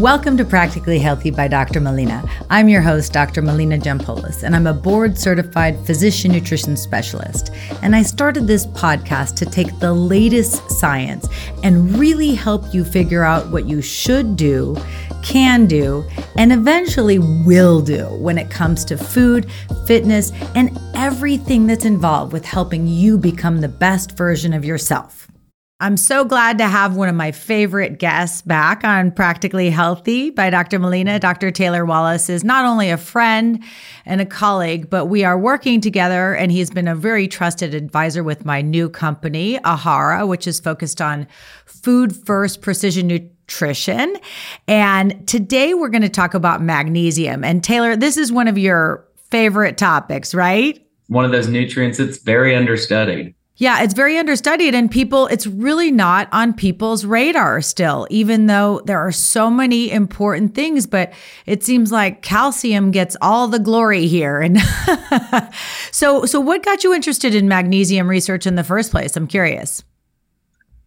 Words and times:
Welcome 0.00 0.38
to 0.38 0.46
Practically 0.46 0.98
Healthy 0.98 1.32
by 1.32 1.46
Dr. 1.46 1.78
Melina. 1.78 2.24
I'm 2.48 2.70
your 2.70 2.80
host, 2.80 3.12
Dr. 3.12 3.42
Melina 3.42 3.76
Jampolis, 3.76 4.42
and 4.42 4.56
I'm 4.56 4.66
a 4.66 4.72
board 4.72 5.18
certified 5.18 5.78
physician 5.84 6.32
nutrition 6.32 6.74
specialist. 6.74 7.50
And 7.82 7.94
I 7.94 8.00
started 8.00 8.46
this 8.46 8.64
podcast 8.68 9.36
to 9.36 9.44
take 9.44 9.78
the 9.78 9.92
latest 9.92 10.70
science 10.70 11.28
and 11.62 11.98
really 11.98 12.34
help 12.34 12.72
you 12.72 12.82
figure 12.82 13.24
out 13.24 13.50
what 13.50 13.66
you 13.66 13.82
should 13.82 14.36
do, 14.36 14.74
can 15.22 15.66
do, 15.66 16.02
and 16.38 16.50
eventually 16.50 17.18
will 17.18 17.82
do 17.82 18.06
when 18.06 18.38
it 18.38 18.50
comes 18.50 18.86
to 18.86 18.96
food, 18.96 19.50
fitness, 19.86 20.32
and 20.54 20.80
everything 20.94 21.66
that's 21.66 21.84
involved 21.84 22.32
with 22.32 22.46
helping 22.46 22.86
you 22.86 23.18
become 23.18 23.60
the 23.60 23.68
best 23.68 24.16
version 24.16 24.54
of 24.54 24.64
yourself. 24.64 25.19
I'm 25.82 25.96
so 25.96 26.26
glad 26.26 26.58
to 26.58 26.68
have 26.68 26.94
one 26.94 27.08
of 27.08 27.14
my 27.14 27.32
favorite 27.32 27.98
guests 27.98 28.42
back 28.42 28.84
on 28.84 29.10
Practically 29.10 29.70
Healthy 29.70 30.28
by 30.28 30.50
Dr. 30.50 30.78
Melina. 30.78 31.18
Dr. 31.18 31.50
Taylor 31.50 31.86
Wallace 31.86 32.28
is 32.28 32.44
not 32.44 32.66
only 32.66 32.90
a 32.90 32.98
friend 32.98 33.64
and 34.04 34.20
a 34.20 34.26
colleague, 34.26 34.90
but 34.90 35.06
we 35.06 35.24
are 35.24 35.38
working 35.38 35.80
together, 35.80 36.34
and 36.34 36.52
he's 36.52 36.68
been 36.68 36.86
a 36.86 36.94
very 36.94 37.26
trusted 37.26 37.72
advisor 37.72 38.22
with 38.22 38.44
my 38.44 38.60
new 38.60 38.90
company, 38.90 39.58
Ahara, 39.60 40.28
which 40.28 40.46
is 40.46 40.60
focused 40.60 41.00
on 41.00 41.26
food 41.64 42.14
first 42.14 42.60
precision 42.60 43.06
nutrition. 43.06 44.18
And 44.68 45.26
today 45.26 45.72
we're 45.72 45.88
going 45.88 46.02
to 46.02 46.10
talk 46.10 46.34
about 46.34 46.60
magnesium. 46.60 47.42
And 47.42 47.64
Taylor, 47.64 47.96
this 47.96 48.18
is 48.18 48.30
one 48.30 48.48
of 48.48 48.58
your 48.58 49.08
favorite 49.30 49.78
topics, 49.78 50.34
right? 50.34 50.86
One 51.06 51.24
of 51.24 51.30
those 51.30 51.48
nutrients 51.48 51.96
that's 51.96 52.18
very 52.18 52.54
understudied. 52.54 53.34
Yeah, 53.60 53.82
it's 53.82 53.92
very 53.92 54.16
understudied, 54.16 54.74
and 54.74 54.90
people, 54.90 55.26
it's 55.26 55.46
really 55.46 55.90
not 55.90 56.30
on 56.32 56.54
people's 56.54 57.04
radar 57.04 57.60
still, 57.60 58.06
even 58.08 58.46
though 58.46 58.80
there 58.86 58.98
are 58.98 59.12
so 59.12 59.50
many 59.50 59.90
important 59.90 60.54
things. 60.54 60.86
But 60.86 61.12
it 61.44 61.62
seems 61.62 61.92
like 61.92 62.22
calcium 62.22 62.90
gets 62.90 63.18
all 63.20 63.48
the 63.48 63.58
glory 63.58 64.06
here. 64.06 64.40
And 64.40 64.58
so, 65.92 66.24
so 66.24 66.40
what 66.40 66.64
got 66.64 66.84
you 66.84 66.94
interested 66.94 67.34
in 67.34 67.48
magnesium 67.48 68.08
research 68.08 68.46
in 68.46 68.54
the 68.54 68.64
first 68.64 68.90
place? 68.90 69.14
I'm 69.14 69.26
curious. 69.26 69.84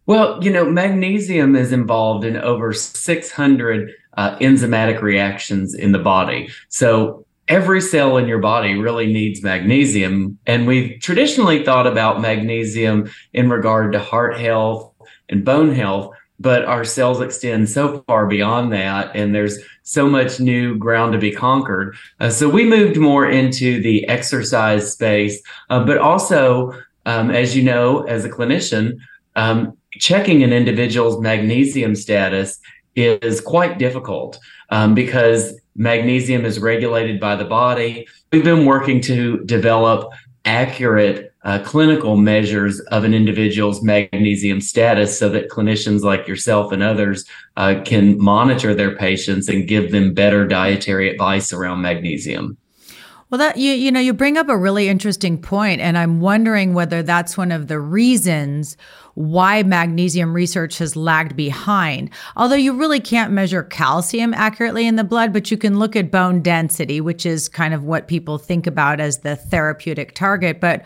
Well, 0.06 0.42
you 0.42 0.50
know, 0.50 0.68
magnesium 0.68 1.54
is 1.54 1.72
involved 1.72 2.24
in 2.24 2.36
over 2.36 2.72
600 2.72 3.90
uh, 4.16 4.36
enzymatic 4.38 5.00
reactions 5.00 5.74
in 5.74 5.92
the 5.92 6.00
body. 6.00 6.50
So 6.70 7.23
every 7.48 7.80
cell 7.80 8.16
in 8.16 8.26
your 8.26 8.38
body 8.38 8.74
really 8.74 9.12
needs 9.12 9.42
magnesium. 9.42 10.38
And 10.46 10.66
we've 10.66 11.00
traditionally 11.00 11.64
thought 11.64 11.86
about 11.86 12.20
magnesium 12.20 13.10
in 13.32 13.50
regard 13.50 13.92
to 13.92 13.98
heart 13.98 14.38
health 14.38 14.92
and 15.28 15.44
bone 15.44 15.74
health, 15.74 16.14
but 16.40 16.64
our 16.64 16.84
cells 16.84 17.20
extend 17.20 17.68
so 17.68 18.02
far 18.06 18.26
beyond 18.26 18.72
that. 18.72 19.14
And 19.14 19.34
there's 19.34 19.58
so 19.82 20.08
much 20.08 20.40
new 20.40 20.76
ground 20.76 21.12
to 21.12 21.18
be 21.18 21.30
conquered. 21.30 21.94
Uh, 22.20 22.30
so 22.30 22.48
we 22.48 22.64
moved 22.64 22.96
more 22.96 23.28
into 23.28 23.82
the 23.82 24.06
exercise 24.08 24.92
space, 24.92 25.42
uh, 25.70 25.84
but 25.84 25.98
also, 25.98 26.72
um, 27.06 27.30
as 27.30 27.54
you 27.54 27.62
know, 27.62 28.02
as 28.04 28.24
a 28.24 28.30
clinician, 28.30 28.96
um, 29.36 29.76
checking 29.92 30.42
an 30.42 30.52
individual's 30.52 31.20
magnesium 31.20 31.94
status 31.94 32.58
is 32.96 33.40
quite 33.40 33.78
difficult 33.78 34.38
um, 34.70 34.94
because 34.94 35.60
Magnesium 35.76 36.44
is 36.44 36.60
regulated 36.60 37.20
by 37.20 37.36
the 37.36 37.44
body. 37.44 38.06
We've 38.32 38.44
been 38.44 38.64
working 38.64 39.00
to 39.02 39.38
develop 39.44 40.12
accurate 40.44 41.32
uh, 41.44 41.58
clinical 41.64 42.16
measures 42.16 42.80
of 42.80 43.04
an 43.04 43.14
individual's 43.14 43.82
magnesium 43.82 44.60
status 44.60 45.18
so 45.18 45.28
that 45.30 45.50
clinicians 45.50 46.02
like 46.02 46.28
yourself 46.28 46.72
and 46.72 46.82
others 46.82 47.24
uh, 47.56 47.80
can 47.84 48.18
monitor 48.18 48.74
their 48.74 48.96
patients 48.96 49.48
and 49.48 49.68
give 49.68 49.90
them 49.90 50.14
better 50.14 50.46
dietary 50.46 51.10
advice 51.10 51.52
around 51.52 51.82
magnesium. 51.82 52.56
Well, 53.34 53.40
that 53.40 53.56
you 53.56 53.72
you 53.72 53.90
know 53.90 53.98
you 53.98 54.12
bring 54.12 54.36
up 54.36 54.48
a 54.48 54.56
really 54.56 54.88
interesting 54.88 55.38
point, 55.38 55.80
and 55.80 55.98
I'm 55.98 56.20
wondering 56.20 56.72
whether 56.72 57.02
that's 57.02 57.36
one 57.36 57.50
of 57.50 57.66
the 57.66 57.80
reasons 57.80 58.76
why 59.14 59.62
magnesium 59.62 60.34
research 60.34 60.78
has 60.78 60.94
lagged 60.96 61.36
behind. 61.36 62.10
Although 62.36 62.56
you 62.56 62.72
really 62.72 63.00
can't 63.00 63.32
measure 63.32 63.62
calcium 63.62 64.34
accurately 64.34 64.86
in 64.86 64.96
the 64.96 65.04
blood, 65.04 65.32
but 65.32 65.50
you 65.50 65.56
can 65.56 65.78
look 65.78 65.96
at 65.96 66.10
bone 66.10 66.42
density, 66.42 67.00
which 67.00 67.24
is 67.24 67.48
kind 67.48 67.74
of 67.74 67.84
what 67.84 68.08
people 68.08 68.38
think 68.38 68.66
about 68.66 69.00
as 69.00 69.18
the 69.18 69.36
therapeutic 69.36 70.14
target. 70.14 70.60
But 70.60 70.84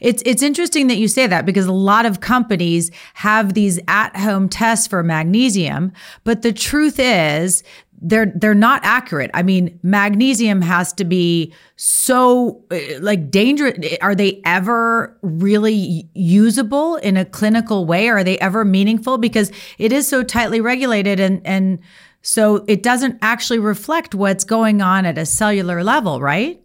it's 0.00 0.22
it's 0.26 0.42
interesting 0.42 0.88
that 0.88 0.98
you 0.98 1.08
say 1.08 1.26
that 1.26 1.46
because 1.46 1.66
a 1.66 1.72
lot 1.72 2.04
of 2.04 2.20
companies 2.20 2.90
have 3.14 3.54
these 3.54 3.78
at-home 3.88 4.50
tests 4.50 4.86
for 4.86 5.02
magnesium, 5.02 5.92
but 6.24 6.42
the 6.42 6.52
truth 6.52 6.98
is 6.98 7.62
they're 8.00 8.32
they're 8.34 8.54
not 8.54 8.84
accurate. 8.84 9.30
I 9.34 9.42
mean, 9.42 9.78
magnesium 9.82 10.60
has 10.62 10.92
to 10.94 11.04
be 11.04 11.52
so 11.76 12.62
eh, 12.70 12.98
like 13.00 13.30
dangerous. 13.30 13.96
Are 14.00 14.14
they 14.14 14.40
ever 14.44 15.16
really 15.22 16.08
usable 16.14 16.96
in 16.96 17.16
a 17.16 17.24
clinical 17.24 17.86
way? 17.86 18.08
Are 18.08 18.24
they 18.24 18.38
ever 18.38 18.64
meaningful? 18.64 19.18
Because 19.18 19.50
it 19.78 19.92
is 19.92 20.06
so 20.06 20.22
tightly 20.22 20.60
regulated 20.60 21.20
and 21.20 21.40
and 21.46 21.78
so 22.22 22.64
it 22.66 22.82
doesn't 22.82 23.18
actually 23.22 23.60
reflect 23.60 24.14
what's 24.14 24.44
going 24.44 24.82
on 24.82 25.06
at 25.06 25.16
a 25.16 25.24
cellular 25.24 25.84
level, 25.84 26.20
right? 26.20 26.60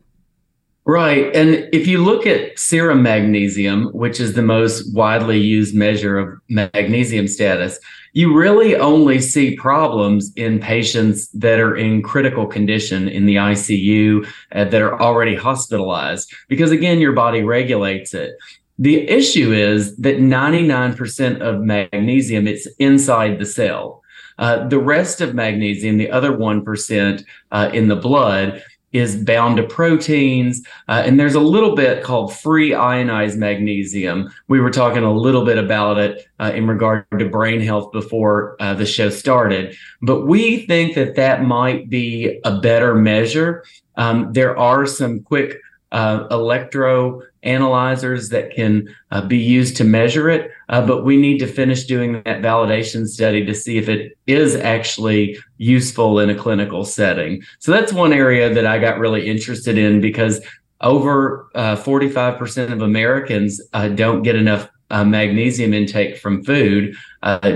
Right. 0.92 1.34
And 1.34 1.70
if 1.72 1.88
you 1.88 2.04
look 2.04 2.28
at 2.28 2.60
serum 2.60 3.02
magnesium, 3.02 3.86
which 3.94 4.20
is 4.20 4.34
the 4.34 4.42
most 4.42 4.94
widely 4.94 5.40
used 5.40 5.74
measure 5.74 6.18
of 6.18 6.38
magnesium 6.50 7.30
status, 7.30 7.80
you 8.12 8.38
really 8.38 8.76
only 8.76 9.22
see 9.22 9.56
problems 9.56 10.34
in 10.36 10.60
patients 10.60 11.30
that 11.30 11.62
are 11.62 11.78
in 11.78 12.02
critical 12.02 12.46
condition 12.46 13.08
in 13.08 13.26
the 13.26 13.38
ICU 13.38 14.28
uh, 14.52 14.66
that 14.66 14.82
are 14.82 15.02
already 15.02 15.34
hospitalized, 15.34 16.30
because 16.50 16.72
again, 16.72 17.00
your 17.00 17.14
body 17.14 17.42
regulates 17.42 18.14
it. 18.14 18.36
The 18.78 19.08
issue 19.08 19.54
is 19.54 19.96
that 19.96 20.18
99% 20.18 21.40
of 21.40 21.62
magnesium 21.62 22.50
is 22.50 22.68
inside 22.80 23.40
the 23.40 23.46
cell. 23.46 24.02
Uh, 24.38 24.68
the 24.68 24.80
rest 24.80 25.22
of 25.22 25.36
magnesium, 25.36 25.98
the 25.98 26.10
other 26.10 26.32
1% 26.32 27.26
uh, 27.52 27.70
in 27.74 27.88
the 27.88 27.96
blood, 27.96 28.64
is 28.94 29.16
bound 29.24 29.58
to 29.58 29.64
proteins. 29.64 30.62
Uh, 30.88 31.04
and 31.06 31.20
there's 31.20 31.36
a 31.36 31.40
little 31.40 31.76
bit 31.76 32.04
called 32.04 32.34
free 32.34 32.74
ionized 32.74 33.38
magnesium. 33.38 34.32
We 34.48 34.60
were 34.60 34.72
talking 34.72 35.04
a 35.04 35.14
little 35.14 35.46
bit 35.46 35.58
about 35.58 35.98
it 35.98 36.28
uh, 36.40 36.52
in 36.54 36.68
regard 36.68 37.06
to 37.18 37.30
brain 37.30 37.62
health 37.62 37.92
before 37.92 38.56
uh, 38.60 38.74
the 38.74 38.86
show 38.86 39.10
started. 39.10 39.76
But 40.02 40.26
we 40.26 40.66
think 40.66 40.96
that 40.96 41.16
that 41.16 41.44
might 41.44 41.90
be 41.90 42.40
a 42.44 42.60
better 42.60 42.96
measure. 42.96 43.64
Um, 43.96 44.34
there 44.34 44.58
are 44.58 44.86
some 44.86 45.22
quick 45.22 45.58
uh, 45.92 46.28
electro 46.32 47.22
analyzers 47.44 48.30
that 48.30 48.52
can 48.54 48.88
uh, 49.12 49.22
be 49.22 49.38
used 49.38 49.76
to 49.78 49.84
measure 49.84 50.30
it, 50.30 50.52
uh, 50.70 50.86
but 50.86 51.04
we 51.04 51.18
need 51.18 51.40
to 51.40 51.48
finish 51.48 51.86
doing 51.86 52.22
that 52.24 52.42
validation 52.42 53.08
study 53.08 53.46
to 53.46 53.54
see 53.54 53.78
if 53.78 53.90
it 53.90 54.18
is 54.28 54.56
actually 54.56 55.38
useful 55.58 56.20
in 56.20 56.30
a 56.30 56.36
clinical 56.36 56.86
setting. 56.86 57.42
So 57.60 57.72
that's 57.72 57.94
one 57.94 58.14
area 58.14 58.54
that 58.54 58.66
I 58.66 58.80
got 58.80 59.00
really 59.00 59.28
interested 59.28 59.78
in 59.78 60.02
because 60.02 60.42
over 60.82 61.48
uh, 61.56 61.76
45% 61.76 62.72
of 62.72 62.82
Americans 62.82 63.62
uh, 63.74 63.88
don't 63.90 64.24
get 64.24 64.36
enough 64.36 64.70
uh, 64.90 65.04
magnesium 65.04 65.74
intake 65.74 66.18
from 66.18 66.44
food, 66.44 66.96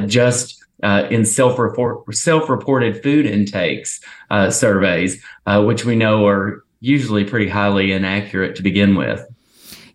just 0.05 0.65
uh, 0.83 1.07
in 1.09 1.25
self-report, 1.25 2.13
self-reported 2.13 3.01
food 3.01 3.25
intakes 3.25 3.99
uh, 4.29 4.49
surveys, 4.49 5.21
uh, 5.45 5.63
which 5.63 5.85
we 5.85 5.95
know 5.95 6.27
are 6.27 6.63
usually 6.79 7.23
pretty 7.23 7.47
highly 7.47 7.91
inaccurate 7.91 8.55
to 8.55 8.61
begin 8.61 8.95
with. 8.95 9.25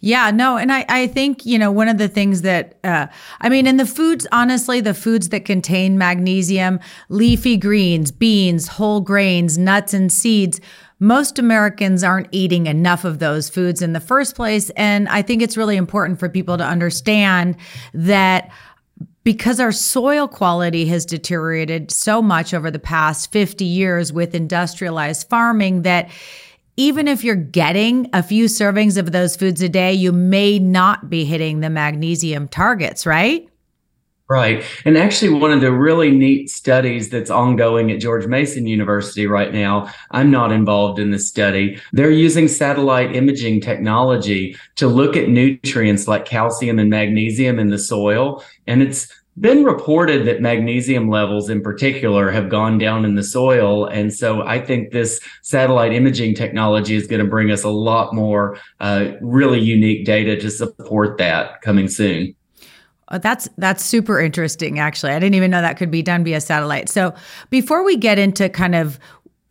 Yeah, 0.03 0.31
no, 0.31 0.57
and 0.57 0.73
I, 0.73 0.87
I 0.89 1.07
think, 1.09 1.45
you 1.45 1.59
know, 1.59 1.71
one 1.71 1.89
of 1.89 1.99
the 1.99 2.09
things 2.09 2.41
that, 2.43 2.79
uh, 2.83 3.07
I 3.41 3.49
mean, 3.51 3.67
in 3.67 3.77
the 3.77 3.85
foods, 3.85 4.27
honestly, 4.33 4.81
the 4.81 4.95
foods 4.95 5.29
that 5.29 5.45
contain 5.45 5.99
magnesium, 5.99 6.81
leafy 7.11 7.59
greens, 7.59 8.11
beans, 8.11 8.67
whole 8.67 9.03
grains, 9.03 9.59
nuts, 9.59 9.93
and 9.93 10.11
seeds, 10.11 10.59
most 11.01 11.39
Americans 11.39 12.03
aren't 12.03 12.29
eating 12.31 12.67
enough 12.67 13.05
of 13.05 13.19
those 13.19 13.51
foods 13.51 13.83
in 13.83 13.93
the 13.93 14.01
first 14.01 14.37
place. 14.37 14.71
And 14.71 15.09
I 15.09 15.21
think 15.21 15.43
it's 15.43 15.57
really 15.57 15.77
important 15.77 16.19
for 16.19 16.29
people 16.29 16.57
to 16.57 16.65
understand 16.65 17.57
that 17.93 18.51
because 19.23 19.61
our 19.61 19.73
soil 19.73 20.29
quality 20.29 20.87
has 20.87 21.05
deteriorated 21.05 21.91
so 21.91 22.23
much 22.23 22.55
over 22.55 22.71
the 22.71 22.79
past 22.79 23.33
50 23.33 23.65
years 23.65 24.13
with 24.13 24.35
industrialized 24.35 25.29
farming 25.29 25.83
that 25.83 26.11
even 26.77 27.09
if 27.09 27.23
you're 27.25 27.35
getting 27.35 28.09
a 28.13 28.23
few 28.23 28.47
servings 28.47 28.97
of 28.97 29.13
those 29.13 29.37
foods 29.37 29.63
a 29.63 29.69
day, 29.69 29.93
you 29.93 30.13
may 30.13 30.59
not 30.59 31.11
be 31.11 31.25
hitting 31.25 31.61
the 31.61 31.71
magnesium 31.71 32.49
targets, 32.49 33.05
right? 33.07 33.47
Right. 34.31 34.65
And 34.85 34.97
actually, 34.97 35.31
one 35.31 35.51
of 35.51 35.61
the 35.61 35.73
really 35.73 36.13
neat 36.13 36.51
studies 36.51 37.11
that's 37.11 37.31
ongoing 37.31 37.91
at 37.91 37.99
George 37.99 38.29
Mason 38.29 38.65
University 38.65 39.27
right 39.27 39.53
now, 39.53 39.93
I'm 40.13 40.31
not 40.31 40.53
involved 40.53 41.01
in 41.01 41.11
this 41.11 41.27
study. 41.27 41.81
They're 41.93 42.13
using 42.13 42.47
satellite 42.47 43.17
imaging 43.17 43.61
technology 43.61 44.57
to 44.77 44.87
look 44.87 45.17
at 45.17 45.29
nutrients 45.29 46.07
like 46.07 46.27
calcium 46.27 46.79
and 46.79 46.89
magnesium 46.89 47.59
in 47.59 47.71
the 47.71 47.79
soil. 47.79 48.45
And 48.69 48.83
it's 48.83 49.13
been 49.39 49.65
reported 49.65 50.27
that 50.27 50.41
magnesium 50.43 51.09
levels 51.09 51.49
in 51.49 51.63
particular 51.63 52.31
have 52.31 52.49
gone 52.49 52.79
down 52.79 53.05
in 53.05 53.15
the 53.15 53.23
soil. 53.23 53.87
And 53.87 54.13
so 54.13 54.43
I 54.43 54.61
think 54.61 54.91
this 54.91 55.21
satellite 55.43 55.93
imaging 55.93 56.35
technology 56.35 56.95
is 56.95 57.07
going 57.07 57.23
to 57.23 57.31
bring 57.31 57.51
us 57.51 57.63
a 57.63 57.71
lot 57.71 58.15
more 58.15 58.59
uh, 58.81 59.13
really 59.21 59.61
unique 59.61 60.05
data 60.05 60.37
to 60.37 60.51
support 60.51 61.17
that 61.19 61.63
coming 61.63 61.89
soon. 61.89 62.35
Oh, 63.13 63.19
that's 63.19 63.49
that's 63.59 63.85
super 63.85 64.21
interesting 64.21 64.79
actually. 64.79 65.13
I 65.13 65.19
didn't 65.19 65.35
even 65.35 65.51
know 65.51 65.63
that 65.63 65.77
could 65.77 65.91
be 65.91 66.03
done 66.03 66.23
via 66.23 66.41
satellite. 66.41 66.89
So 66.89 67.13
before 67.51 67.85
we 67.85 67.97
get 67.97 68.19
into 68.19 68.49
kind 68.49 68.75
of 68.75 69.01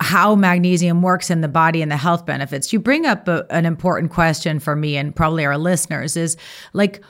how 0.01 0.33
magnesium 0.33 1.01
works 1.01 1.29
in 1.29 1.41
the 1.41 1.49
body 1.49 1.81
and 1.81 1.91
the 1.91 1.97
health 1.97 2.25
benefits, 2.25 2.71
you 2.71 2.79
bring 2.79 3.05
up 3.05 3.27
a, 3.27 3.45
an 3.49 3.65
important 3.65 4.11
question 4.11 4.59
for 4.59 4.75
me 4.75 4.95
and 4.95 5.13
probably 5.13 5.45
our 5.45 5.57
listeners 5.57 6.15
is 6.15 6.37
like 6.71 7.03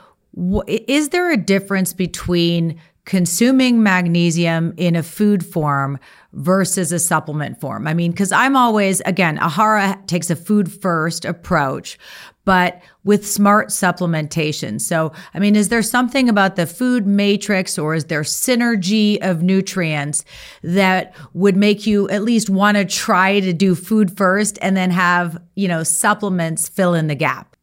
is 0.68 1.10
there 1.10 1.32
a 1.32 1.38
difference 1.38 1.94
between 1.94 2.80
consuming 3.06 3.82
magnesium 3.82 4.72
in 4.78 4.96
a 4.96 5.02
food 5.02 5.44
form 5.44 5.98
versus 6.34 6.92
a 6.92 7.00
supplement 7.00 7.60
form? 7.60 7.88
I 7.88 7.94
mean, 7.96 8.12
because 8.12 8.32
I'm 8.32 8.56
always, 8.56 9.02
again, 9.02 9.40
Ahara 9.40 10.06
takes 10.06 10.30
a 10.30 10.36
food 10.36 10.72
first 10.72 11.26
approach, 11.26 11.98
but 12.46 12.82
with 13.04 13.28
smart 13.28 13.70
supplementation. 13.70 14.80
So, 14.80 15.12
I 15.34 15.40
mean, 15.40 15.56
is 15.56 15.70
there 15.70 15.82
something 15.82 16.30
about 16.30 16.56
the 16.56 16.68
food 16.68 17.08
matrix 17.08 17.80
or 17.80 17.96
is 17.96 18.06
there 18.06 18.22
synergy 18.22 19.18
of 19.22 19.42
nutrients 19.42 20.24
that 20.62 21.16
would 21.34 21.58
make 21.58 21.88
you 21.88 22.08
at 22.10 22.22
least 22.22 22.50
want 22.50 22.78
to 22.78 22.86
try 22.86 23.40
to 23.40 23.54
do 23.54 23.74
food 23.74 24.16
first 24.16 24.60
and 24.62 24.78
then 24.78 24.92
have, 24.92 25.42
you 25.56 25.68
know, 25.68 25.82
supplements 25.82 26.70
fill 26.70 26.94
in 26.94 27.08
the 27.08 27.16
gap? 27.16 27.56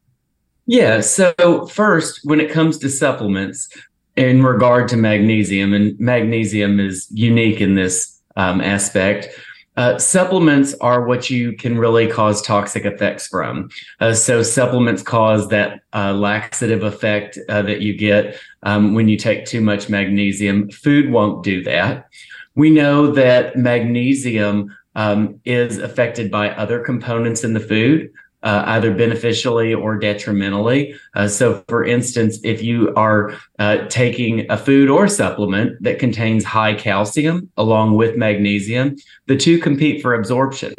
Yeah. 0.67 1.01
So, 1.01 1.67
first, 1.67 2.21
when 2.25 2.41
it 2.41 2.51
comes 2.51 2.79
to 2.79 2.91
supplements, 2.91 3.69
in 4.17 4.43
regard 4.43 4.89
to 4.89 4.97
magnesium, 4.97 5.73
and 5.75 5.99
magnesium 6.01 6.81
is 6.81 7.07
unique 7.11 7.61
in 7.61 7.75
this 7.75 8.21
um, 8.37 8.61
aspect. 8.61 9.29
Uh, 9.77 9.99
supplements 9.99 10.75
are 10.81 11.05
what 11.05 11.29
you 11.29 11.53
can 11.53 11.77
really 11.77 12.07
cause 12.07 12.41
toxic 12.41 12.87
effects 12.87 13.29
from. 13.29 13.69
Uh, 14.01 14.15
so, 14.15 14.43
supplements 14.43 15.03
cause 15.03 15.49
that 15.49 15.81
uh, 15.93 16.15
laxative 16.15 16.83
effect 16.83 17.39
uh, 17.51 17.61
that 17.63 17.83
you 17.83 17.97
get 17.97 18.39
um, 18.63 18.95
when 18.95 19.07
you 19.07 19.19
take 19.19 19.45
too 19.45 19.61
much 19.61 19.91
magnesium. 19.91 20.71
Food 20.71 21.11
won't 21.13 21.45
do 21.45 21.63
that. 21.65 22.09
We 22.55 22.71
know 22.71 23.13
that 23.13 23.57
magnesium 23.57 24.75
um, 24.95 25.39
is 25.45 25.77
affected 25.77 26.31
by 26.31 26.51
other 26.53 26.83
components 26.83 27.45
in 27.45 27.53
the 27.53 27.61
food 27.61 28.11
uh, 28.47 28.63
either 28.67 28.95
beneficially 28.95 29.75
or 29.75 29.99
detrimentally. 29.99 30.95
Uh, 31.17 31.27
so, 31.27 31.65
for 31.69 31.85
instance, 31.85 32.39
if 32.45 32.63
you 32.63 32.95
are 32.95 33.35
uh, 33.59 33.79
taking 33.89 34.49
a 34.49 34.57
food 34.57 34.89
or 34.89 35.09
supplement 35.09 35.83
that 35.83 35.99
contains 35.99 36.45
high 36.45 36.73
calcium 36.73 37.51
along 37.57 37.97
with 37.97 38.17
magnesium, 38.17 38.95
the 39.27 39.37
two 39.37 39.59
compete 39.59 40.01
for 40.01 40.15
absorption. 40.15 40.75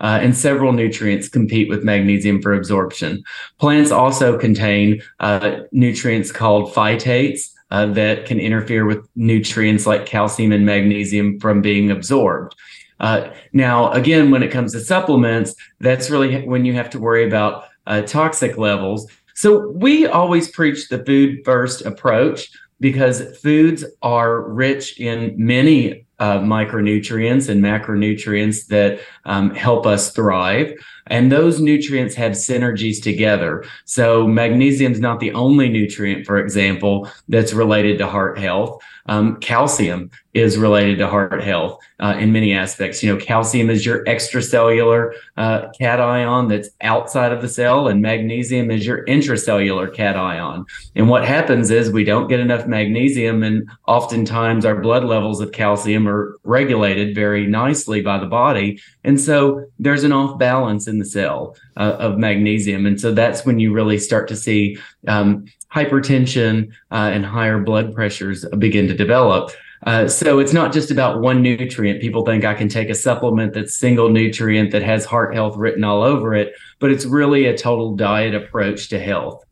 Uh, 0.00 0.18
and 0.20 0.36
several 0.36 0.72
nutrients 0.72 1.28
compete 1.28 1.68
with 1.68 1.84
magnesium 1.84 2.42
for 2.42 2.52
absorption. 2.52 3.22
Plants 3.58 3.90
also 3.92 4.36
contain 4.36 5.00
uh, 5.20 5.58
nutrients 5.72 6.32
called 6.32 6.74
phytates, 6.74 7.52
uh, 7.70 7.86
that 7.86 8.26
can 8.26 8.38
interfere 8.38 8.86
with 8.86 9.08
nutrients 9.16 9.86
like 9.86 10.06
calcium 10.06 10.52
and 10.52 10.64
magnesium 10.64 11.40
from 11.40 11.60
being 11.60 11.90
absorbed. 11.90 12.54
Uh, 13.00 13.30
now, 13.52 13.90
again, 13.92 14.30
when 14.30 14.42
it 14.42 14.50
comes 14.50 14.72
to 14.72 14.80
supplements, 14.80 15.54
that's 15.80 16.10
really 16.10 16.46
when 16.46 16.64
you 16.64 16.74
have 16.74 16.90
to 16.90 16.98
worry 16.98 17.26
about 17.26 17.64
uh, 17.86 18.02
toxic 18.02 18.56
levels. 18.56 19.10
So 19.34 19.68
we 19.70 20.06
always 20.06 20.48
preach 20.48 20.88
the 20.88 21.04
food 21.04 21.44
first 21.44 21.84
approach 21.84 22.50
because 22.80 23.38
foods 23.38 23.84
are 24.02 24.42
rich 24.48 24.98
in 24.98 25.34
many 25.36 26.06
uh, 26.18 26.38
micronutrients 26.38 27.48
and 27.48 27.62
macronutrients 27.62 28.66
that 28.68 29.00
um, 29.26 29.54
help 29.54 29.86
us 29.86 30.12
thrive. 30.12 30.72
And 31.08 31.30
those 31.30 31.60
nutrients 31.60 32.14
have 32.14 32.32
synergies 32.32 33.02
together. 33.02 33.64
So 33.84 34.26
magnesium 34.26 34.92
is 34.92 35.00
not 35.00 35.20
the 35.20 35.32
only 35.34 35.68
nutrient, 35.68 36.26
for 36.26 36.38
example, 36.38 37.10
that's 37.28 37.52
related 37.52 37.98
to 37.98 38.06
heart 38.06 38.38
health. 38.38 38.82
Um, 39.08 39.36
calcium 39.36 40.10
is 40.34 40.58
related 40.58 40.98
to 40.98 41.08
heart 41.08 41.42
health 41.42 41.78
uh, 41.98 42.16
in 42.18 42.30
many 42.30 42.52
aspects. 42.52 43.02
You 43.02 43.14
know, 43.14 43.20
calcium 43.20 43.70
is 43.70 43.86
your 43.86 44.04
extracellular 44.04 45.12
uh, 45.36 45.68
cation 45.70 46.48
that's 46.48 46.68
outside 46.82 47.32
of 47.32 47.40
the 47.40 47.48
cell, 47.48 47.88
and 47.88 48.02
magnesium 48.02 48.70
is 48.70 48.86
your 48.86 49.04
intracellular 49.06 49.92
cation. 49.92 50.66
And 50.94 51.08
what 51.08 51.24
happens 51.24 51.70
is 51.70 51.90
we 51.90 52.04
don't 52.04 52.28
get 52.28 52.40
enough 52.40 52.66
magnesium, 52.66 53.42
and 53.42 53.68
oftentimes 53.86 54.64
our 54.66 54.80
blood 54.80 55.04
levels 55.04 55.40
of 55.40 55.52
calcium 55.52 56.06
are 56.06 56.38
regulated 56.44 57.14
very 57.14 57.46
nicely 57.46 58.02
by 58.02 58.18
the 58.18 58.26
body. 58.26 58.80
And 59.04 59.20
so 59.20 59.64
there's 59.78 60.04
an 60.04 60.12
off 60.12 60.38
balance 60.38 60.86
in 60.86 60.98
the 60.98 61.04
cell 61.04 61.56
uh, 61.76 61.96
of 61.98 62.18
magnesium. 62.18 62.86
And 62.86 63.00
so 63.00 63.12
that's 63.12 63.46
when 63.46 63.58
you 63.58 63.72
really 63.72 63.98
start 63.98 64.28
to 64.28 64.36
see 64.36 64.78
um, 65.08 65.46
hypertension 65.76 66.72
uh, 66.90 67.10
and 67.12 67.26
higher 67.26 67.58
blood 67.58 67.94
pressures 67.94 68.46
begin 68.58 68.88
to 68.88 68.94
develop. 68.94 69.50
Uh, 69.86 70.08
so 70.08 70.38
it's 70.38 70.54
not 70.54 70.72
just 70.72 70.90
about 70.90 71.20
one 71.20 71.42
nutrient. 71.42 72.00
People 72.00 72.24
think 72.24 72.44
I 72.44 72.54
can 72.54 72.68
take 72.68 72.88
a 72.88 72.94
supplement 72.94 73.52
that's 73.52 73.76
single 73.76 74.08
nutrient 74.08 74.72
that 74.72 74.82
has 74.82 75.04
heart 75.04 75.34
health 75.34 75.56
written 75.56 75.84
all 75.84 76.02
over 76.02 76.34
it, 76.34 76.54
but 76.78 76.90
it's 76.90 77.04
really 77.04 77.44
a 77.44 77.56
total 77.56 77.94
diet 77.94 78.34
approach 78.34 78.88
to 78.88 78.98
health. 78.98 79.44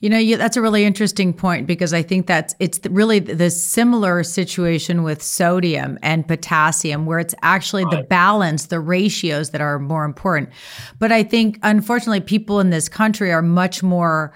You 0.00 0.10
know, 0.10 0.18
you, 0.18 0.36
that's 0.36 0.58
a 0.58 0.60
really 0.60 0.84
interesting 0.84 1.32
point 1.32 1.66
because 1.66 1.94
I 1.94 2.02
think 2.02 2.26
that's 2.26 2.54
it's 2.58 2.78
really 2.90 3.20
the 3.20 3.48
similar 3.48 4.22
situation 4.22 5.02
with 5.02 5.22
sodium 5.22 5.98
and 6.02 6.28
potassium, 6.28 7.06
where 7.06 7.18
it's 7.20 7.34
actually 7.40 7.84
the 7.84 8.02
balance, 8.10 8.66
the 8.66 8.80
ratios 8.80 9.50
that 9.50 9.62
are 9.62 9.78
more 9.78 10.04
important. 10.04 10.50
But 10.98 11.10
I 11.10 11.22
think, 11.22 11.58
unfortunately, 11.62 12.20
people 12.20 12.60
in 12.60 12.68
this 12.68 12.86
country 12.86 13.32
are 13.32 13.40
much 13.40 13.82
more 13.82 14.34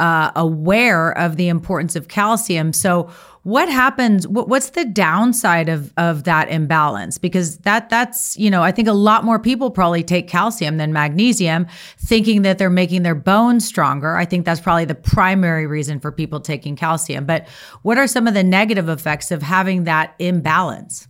uh, 0.00 0.30
aware 0.36 1.16
of 1.18 1.36
the 1.36 1.48
importance 1.48 1.96
of 1.96 2.08
calcium. 2.08 2.72
So 2.72 3.10
what 3.48 3.68
happens 3.68 4.28
what, 4.28 4.48
what's 4.48 4.70
the 4.70 4.84
downside 4.84 5.68
of 5.68 5.92
of 5.96 6.24
that 6.24 6.50
imbalance? 6.50 7.16
Because 7.18 7.58
that 7.58 7.88
that's 7.88 8.36
you 8.36 8.50
know 8.50 8.62
i 8.62 8.70
think 8.70 8.88
a 8.88 8.92
lot 8.92 9.24
more 9.24 9.38
people 9.38 9.70
probably 9.70 10.02
take 10.02 10.28
calcium 10.28 10.76
than 10.76 10.92
magnesium 10.92 11.66
thinking 11.98 12.42
that 12.42 12.58
they're 12.58 12.68
making 12.68 13.04
their 13.04 13.14
bones 13.14 13.66
stronger. 13.66 14.16
I 14.16 14.24
think 14.24 14.44
that's 14.44 14.60
probably 14.60 14.84
the 14.84 14.94
primary 14.94 15.66
reason 15.66 15.98
for 15.98 16.12
people 16.12 16.40
taking 16.40 16.76
calcium. 16.76 17.24
But 17.24 17.48
what 17.82 17.96
are 17.96 18.06
some 18.06 18.26
of 18.26 18.34
the 18.34 18.44
negative 18.44 18.88
effects 18.88 19.30
of 19.30 19.42
having 19.42 19.84
that 19.84 20.14
imbalance? 20.18 21.08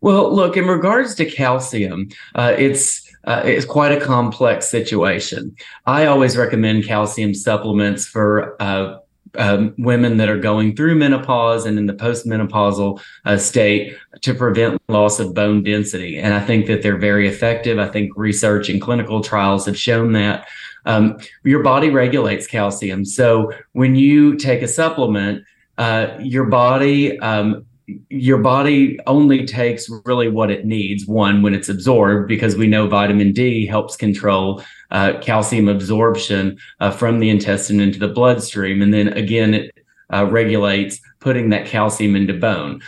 Well 0.00 0.30
look 0.34 0.56
in 0.58 0.66
regards 0.66 1.14
to 1.14 1.24
calcium 1.24 2.10
uh, 2.34 2.54
it's 2.58 3.03
uh, 3.26 3.42
it's 3.44 3.64
quite 3.64 3.92
a 3.92 4.00
complex 4.00 4.68
situation. 4.68 5.54
I 5.86 6.06
always 6.06 6.36
recommend 6.36 6.84
calcium 6.84 7.34
supplements 7.34 8.06
for 8.06 8.60
uh, 8.62 8.98
um, 9.36 9.74
women 9.78 10.16
that 10.18 10.28
are 10.28 10.38
going 10.38 10.76
through 10.76 10.94
menopause 10.94 11.66
and 11.66 11.78
in 11.78 11.86
the 11.86 11.94
postmenopausal 11.94 13.00
uh, 13.24 13.36
state 13.36 13.96
to 14.20 14.34
prevent 14.34 14.80
loss 14.88 15.18
of 15.18 15.34
bone 15.34 15.62
density. 15.62 16.18
And 16.18 16.34
I 16.34 16.40
think 16.40 16.66
that 16.66 16.82
they're 16.82 16.98
very 16.98 17.28
effective. 17.28 17.78
I 17.78 17.88
think 17.88 18.12
research 18.16 18.68
and 18.68 18.80
clinical 18.80 19.22
trials 19.22 19.66
have 19.66 19.78
shown 19.78 20.12
that. 20.12 20.46
Um, 20.86 21.18
your 21.44 21.62
body 21.62 21.90
regulates 21.90 22.46
calcium. 22.46 23.04
So 23.04 23.52
when 23.72 23.94
you 23.94 24.36
take 24.36 24.62
a 24.62 24.68
supplement, 24.68 25.44
uh, 25.78 26.16
your 26.20 26.44
body 26.44 27.18
um, 27.20 27.66
your 28.08 28.38
body 28.38 28.98
only 29.06 29.44
takes 29.44 29.90
really 30.04 30.28
what 30.28 30.50
it 30.50 30.64
needs 30.64 31.06
one 31.06 31.42
when 31.42 31.54
it's 31.54 31.68
absorbed 31.68 32.26
because 32.28 32.56
we 32.56 32.66
know 32.66 32.86
vitamin 32.86 33.32
d 33.32 33.66
helps 33.66 33.94
control 33.94 34.62
uh, 34.90 35.18
calcium 35.20 35.68
absorption 35.68 36.56
uh, 36.80 36.90
from 36.90 37.18
the 37.18 37.28
intestine 37.28 37.80
into 37.80 37.98
the 37.98 38.08
bloodstream 38.08 38.80
and 38.80 38.94
then 38.94 39.08
again 39.08 39.52
it 39.52 39.74
uh, 40.12 40.26
regulates 40.30 41.00
putting 41.20 41.50
that 41.50 41.66
calcium 41.66 42.14
into 42.14 42.34
bone. 42.34 42.80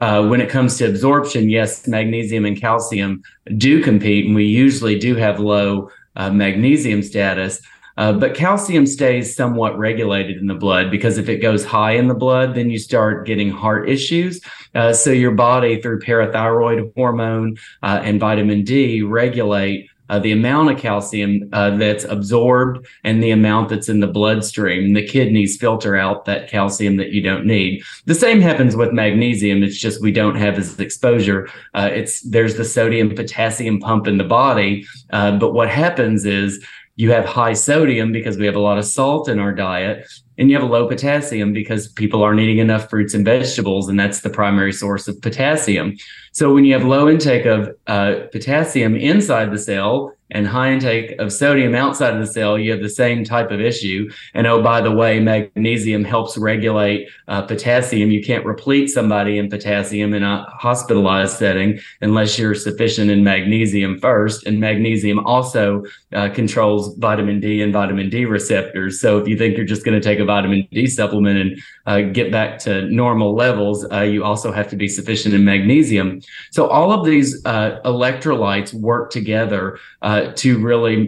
Uh, 0.00 0.26
when 0.26 0.40
it 0.40 0.48
comes 0.48 0.78
to 0.78 0.88
absorption 0.88 1.50
yes 1.50 1.86
magnesium 1.86 2.46
and 2.46 2.58
calcium 2.58 3.22
do 3.58 3.82
compete 3.82 4.24
and 4.24 4.34
we 4.34 4.44
usually 4.46 4.98
do 4.98 5.14
have 5.14 5.38
low 5.38 5.90
uh, 6.16 6.30
magnesium 6.30 7.02
status 7.02 7.60
uh, 8.00 8.14
but 8.14 8.34
calcium 8.34 8.86
stays 8.86 9.36
somewhat 9.36 9.76
regulated 9.78 10.38
in 10.38 10.46
the 10.46 10.54
blood 10.54 10.90
because 10.90 11.18
if 11.18 11.28
it 11.28 11.36
goes 11.36 11.66
high 11.66 11.92
in 11.92 12.08
the 12.08 12.14
blood, 12.14 12.54
then 12.54 12.70
you 12.70 12.78
start 12.78 13.26
getting 13.26 13.50
heart 13.50 13.90
issues. 13.90 14.40
Uh, 14.74 14.90
so 14.90 15.10
your 15.10 15.32
body, 15.32 15.82
through 15.82 16.00
parathyroid 16.00 16.90
hormone 16.96 17.58
uh, 17.82 18.00
and 18.02 18.18
vitamin 18.18 18.64
D, 18.64 19.02
regulate 19.02 19.90
uh, 20.08 20.18
the 20.18 20.32
amount 20.32 20.70
of 20.70 20.78
calcium 20.78 21.48
uh, 21.52 21.76
that's 21.76 22.04
absorbed 22.04 22.84
and 23.04 23.22
the 23.22 23.30
amount 23.30 23.68
that's 23.68 23.88
in 23.88 24.00
the 24.00 24.06
bloodstream. 24.06 24.94
The 24.94 25.06
kidneys 25.06 25.58
filter 25.58 25.94
out 25.94 26.24
that 26.24 26.48
calcium 26.48 26.96
that 26.96 27.12
you 27.12 27.22
don't 27.22 27.46
need. 27.46 27.84
The 28.06 28.14
same 28.14 28.40
happens 28.40 28.74
with 28.74 28.92
magnesium. 28.92 29.62
It's 29.62 29.78
just 29.78 30.02
we 30.02 30.10
don't 30.10 30.34
have 30.34 30.58
as 30.58 30.80
exposure. 30.80 31.48
Uh, 31.74 31.90
it's 31.92 32.22
there's 32.22 32.56
the 32.56 32.64
sodium 32.64 33.14
potassium 33.14 33.78
pump 33.78 34.08
in 34.08 34.16
the 34.16 34.24
body, 34.24 34.84
uh, 35.10 35.38
but 35.38 35.52
what 35.52 35.68
happens 35.68 36.24
is 36.24 36.64
you 37.00 37.10
have 37.10 37.24
high 37.24 37.54
sodium 37.54 38.12
because 38.12 38.36
we 38.36 38.44
have 38.44 38.56
a 38.56 38.60
lot 38.60 38.76
of 38.76 38.84
salt 38.84 39.26
in 39.30 39.38
our 39.38 39.54
diet 39.54 40.06
and 40.40 40.50
you 40.50 40.58
have 40.58 40.68
a 40.68 40.72
low 40.72 40.88
potassium 40.88 41.52
because 41.52 41.86
people 41.86 42.22
aren't 42.22 42.40
eating 42.40 42.58
enough 42.58 42.88
fruits 42.88 43.12
and 43.12 43.26
vegetables, 43.26 43.88
and 43.90 44.00
that's 44.00 44.22
the 44.22 44.30
primary 44.30 44.72
source 44.72 45.06
of 45.06 45.20
potassium. 45.20 45.96
So 46.32 46.54
when 46.54 46.64
you 46.64 46.72
have 46.72 46.82
low 46.82 47.10
intake 47.10 47.44
of 47.44 47.68
uh, 47.86 48.26
potassium 48.32 48.96
inside 48.96 49.52
the 49.52 49.58
cell, 49.58 50.16
and 50.32 50.46
high 50.46 50.72
intake 50.72 51.18
of 51.18 51.32
sodium 51.32 51.74
outside 51.74 52.14
of 52.14 52.20
the 52.20 52.26
cell, 52.26 52.58
you 52.58 52.70
have 52.70 52.80
the 52.80 52.88
same 52.88 53.24
type 53.24 53.50
of 53.50 53.60
issue. 53.60 54.08
And 54.34 54.46
oh, 54.46 54.62
by 54.62 54.80
the 54.80 54.90
way, 54.90 55.18
magnesium 55.18 56.04
helps 56.04 56.38
regulate 56.38 57.08
uh, 57.28 57.42
potassium. 57.42 58.10
You 58.10 58.22
can't 58.22 58.44
replete 58.44 58.90
somebody 58.90 59.38
in 59.38 59.50
potassium 59.50 60.14
in 60.14 60.22
a 60.22 60.44
hospitalized 60.50 61.36
setting 61.36 61.80
unless 62.00 62.38
you're 62.38 62.54
sufficient 62.54 63.10
in 63.10 63.24
magnesium 63.24 63.98
first. 63.98 64.46
And 64.46 64.60
magnesium 64.60 65.18
also 65.20 65.84
uh, 66.12 66.28
controls 66.30 66.96
vitamin 66.98 67.40
D 67.40 67.62
and 67.62 67.72
vitamin 67.72 68.08
D 68.08 68.24
receptors. 68.24 69.00
So 69.00 69.18
if 69.18 69.26
you 69.26 69.36
think 69.36 69.56
you're 69.56 69.66
just 69.66 69.84
going 69.84 70.00
to 70.00 70.04
take 70.04 70.20
a 70.20 70.24
vitamin 70.32 70.60
D 70.76 70.86
supplement 70.98 71.36
and 71.44 71.50
uh, 71.90 72.00
get 72.18 72.26
back 72.38 72.50
to 72.64 72.72
normal 73.02 73.30
levels, 73.44 73.78
uh, 73.96 74.06
you 74.14 74.20
also 74.30 74.48
have 74.58 74.68
to 74.72 74.76
be 74.84 74.88
sufficient 74.98 75.32
in 75.38 75.42
magnesium. 75.54 76.08
So 76.56 76.60
all 76.76 76.90
of 76.96 77.02
these 77.10 77.30
uh, 77.54 77.70
electrolytes 77.94 78.70
work 78.90 79.04
together 79.18 79.64
uh, 80.08 80.20
to 80.42 80.48
really 80.70 81.00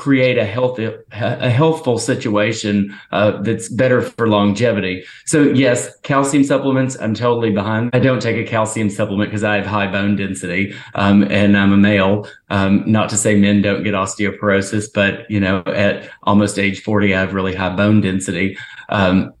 create 0.00 0.38
a 0.38 0.46
healthy, 0.46 0.90
a 1.12 1.50
healthful 1.50 1.98
situation 1.98 2.98
uh, 3.12 3.42
that's 3.42 3.68
better 3.68 4.00
for 4.00 4.28
longevity. 4.28 5.04
So 5.26 5.42
yes, 5.42 5.94
calcium 6.00 6.42
supplements. 6.42 6.98
I'm 6.98 7.12
totally 7.12 7.50
behind. 7.50 7.90
I 7.92 7.98
don't 7.98 8.22
take 8.22 8.38
a 8.38 8.48
calcium 8.48 8.88
supplement 8.88 9.30
because 9.30 9.44
I 9.44 9.56
have 9.56 9.66
high 9.66 9.92
bone 9.92 10.16
density, 10.16 10.74
um, 10.94 11.24
and 11.24 11.54
I'm 11.54 11.74
a 11.74 11.76
male. 11.76 12.26
Um, 12.48 12.82
not 12.90 13.10
to 13.10 13.18
say 13.18 13.34
men 13.38 13.60
don't 13.60 13.84
get 13.84 13.92
osteoporosis, 13.92 14.88
but 14.92 15.30
you 15.30 15.38
know, 15.38 15.62
at 15.66 16.08
almost 16.22 16.58
age 16.58 16.82
40, 16.82 17.14
I 17.14 17.20
have 17.20 17.34
really 17.34 17.54
high 17.54 17.76
bone 17.76 18.00
density. 18.00 18.56
Um, 18.88 19.34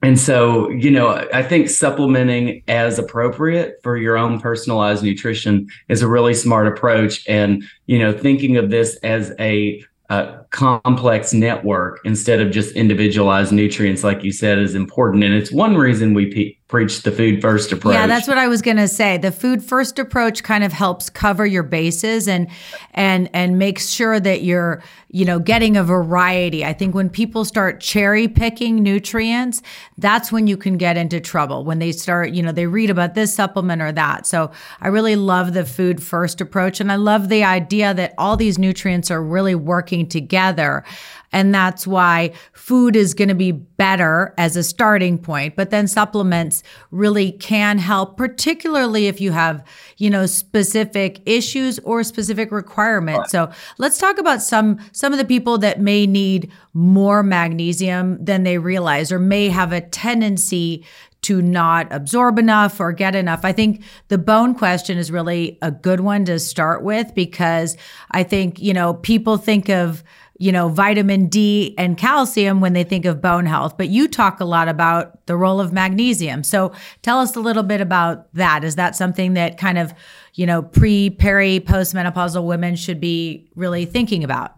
and 0.00 0.18
so, 0.18 0.70
you 0.70 0.92
know, 0.92 1.26
I 1.34 1.42
think 1.42 1.68
supplementing 1.68 2.62
as 2.68 3.00
appropriate 3.00 3.80
for 3.82 3.96
your 3.96 4.16
own 4.16 4.40
personalized 4.40 5.02
nutrition 5.02 5.68
is 5.88 6.02
a 6.02 6.08
really 6.08 6.34
smart 6.34 6.68
approach. 6.68 7.28
And, 7.28 7.64
you 7.86 7.98
know, 7.98 8.12
thinking 8.12 8.56
of 8.56 8.70
this 8.70 8.96
as 9.02 9.34
a, 9.40 9.82
a 10.08 10.40
complex 10.50 11.32
network 11.32 12.00
instead 12.04 12.40
of 12.40 12.50
just 12.50 12.74
individualized 12.74 13.52
nutrients, 13.52 14.02
like 14.02 14.24
you 14.24 14.32
said, 14.32 14.58
is 14.58 14.74
important. 14.74 15.24
And 15.24 15.34
it's 15.34 15.52
one 15.52 15.76
reason 15.76 16.14
we 16.14 16.26
pe- 16.26 16.57
preach 16.68 17.02
the 17.02 17.10
food 17.10 17.40
first 17.40 17.72
approach. 17.72 17.94
Yeah, 17.94 18.06
that's 18.06 18.28
what 18.28 18.36
I 18.36 18.46
was 18.46 18.60
going 18.60 18.76
to 18.76 18.88
say. 18.88 19.16
The 19.16 19.32
food 19.32 19.64
first 19.64 19.98
approach 19.98 20.42
kind 20.42 20.62
of 20.62 20.70
helps 20.70 21.08
cover 21.08 21.46
your 21.46 21.62
bases 21.62 22.28
and 22.28 22.46
and 22.92 23.30
and 23.32 23.58
makes 23.58 23.88
sure 23.88 24.20
that 24.20 24.42
you're, 24.42 24.82
you 25.10 25.24
know, 25.24 25.38
getting 25.38 25.78
a 25.78 25.82
variety. 25.82 26.66
I 26.66 26.74
think 26.74 26.94
when 26.94 27.08
people 27.08 27.46
start 27.46 27.80
cherry 27.80 28.28
picking 28.28 28.82
nutrients, 28.82 29.62
that's 29.96 30.30
when 30.30 30.46
you 30.46 30.58
can 30.58 30.76
get 30.76 30.98
into 30.98 31.20
trouble. 31.20 31.64
When 31.64 31.78
they 31.78 31.90
start, 31.90 32.32
you 32.32 32.42
know, 32.42 32.52
they 32.52 32.66
read 32.66 32.90
about 32.90 33.14
this 33.14 33.32
supplement 33.32 33.80
or 33.80 33.90
that. 33.92 34.26
So, 34.26 34.50
I 34.82 34.88
really 34.88 35.16
love 35.16 35.54
the 35.54 35.64
food 35.64 36.02
first 36.02 36.42
approach 36.42 36.80
and 36.80 36.92
I 36.92 36.96
love 36.96 37.30
the 37.30 37.44
idea 37.44 37.94
that 37.94 38.12
all 38.18 38.36
these 38.36 38.58
nutrients 38.58 39.10
are 39.10 39.22
really 39.22 39.54
working 39.54 40.06
together. 40.06 40.84
And 41.32 41.54
that's 41.54 41.86
why 41.86 42.32
food 42.52 42.96
is 42.96 43.14
going 43.14 43.28
to 43.28 43.34
be 43.34 43.52
better 43.52 44.34
as 44.38 44.56
a 44.56 44.62
starting 44.62 45.18
point, 45.18 45.56
but 45.56 45.70
then 45.70 45.86
supplements 45.86 46.62
really 46.90 47.32
can 47.32 47.78
help, 47.78 48.16
particularly 48.16 49.06
if 49.06 49.20
you 49.20 49.32
have, 49.32 49.64
you 49.98 50.08
know, 50.08 50.26
specific 50.26 51.20
issues 51.26 51.78
or 51.80 52.02
specific 52.02 52.50
requirements. 52.50 53.30
So 53.30 53.50
let's 53.76 53.98
talk 53.98 54.18
about 54.18 54.42
some, 54.42 54.78
some 54.92 55.12
of 55.12 55.18
the 55.18 55.24
people 55.24 55.58
that 55.58 55.80
may 55.80 56.06
need 56.06 56.50
more 56.72 57.22
magnesium 57.22 58.24
than 58.24 58.44
they 58.44 58.58
realize 58.58 59.12
or 59.12 59.18
may 59.18 59.48
have 59.48 59.72
a 59.72 59.80
tendency 59.80 60.84
to 61.20 61.42
not 61.42 61.92
absorb 61.92 62.38
enough 62.38 62.80
or 62.80 62.92
get 62.92 63.14
enough. 63.14 63.44
I 63.44 63.52
think 63.52 63.82
the 64.06 64.18
bone 64.18 64.54
question 64.54 64.98
is 64.98 65.10
really 65.10 65.58
a 65.60 65.70
good 65.70 66.00
one 66.00 66.24
to 66.26 66.38
start 66.38 66.82
with 66.82 67.12
because 67.14 67.76
I 68.12 68.22
think, 68.22 68.60
you 68.60 68.72
know, 68.72 68.94
people 68.94 69.36
think 69.36 69.68
of 69.68 70.04
you 70.38 70.52
know, 70.52 70.68
vitamin 70.68 71.26
D 71.26 71.74
and 71.76 71.98
calcium 71.98 72.60
when 72.60 72.72
they 72.72 72.84
think 72.84 73.04
of 73.04 73.20
bone 73.20 73.44
health, 73.44 73.76
but 73.76 73.88
you 73.88 74.06
talk 74.06 74.38
a 74.40 74.44
lot 74.44 74.68
about 74.68 75.26
the 75.26 75.36
role 75.36 75.60
of 75.60 75.72
magnesium. 75.72 76.44
So 76.44 76.72
tell 77.02 77.18
us 77.18 77.34
a 77.34 77.40
little 77.40 77.64
bit 77.64 77.80
about 77.80 78.32
that. 78.34 78.62
Is 78.62 78.76
that 78.76 78.94
something 78.94 79.34
that 79.34 79.58
kind 79.58 79.78
of, 79.78 79.92
you 80.34 80.46
know, 80.46 80.62
pre, 80.62 81.10
peri, 81.10 81.58
postmenopausal 81.58 82.44
women 82.44 82.76
should 82.76 83.00
be 83.00 83.48
really 83.56 83.84
thinking 83.84 84.22
about? 84.22 84.52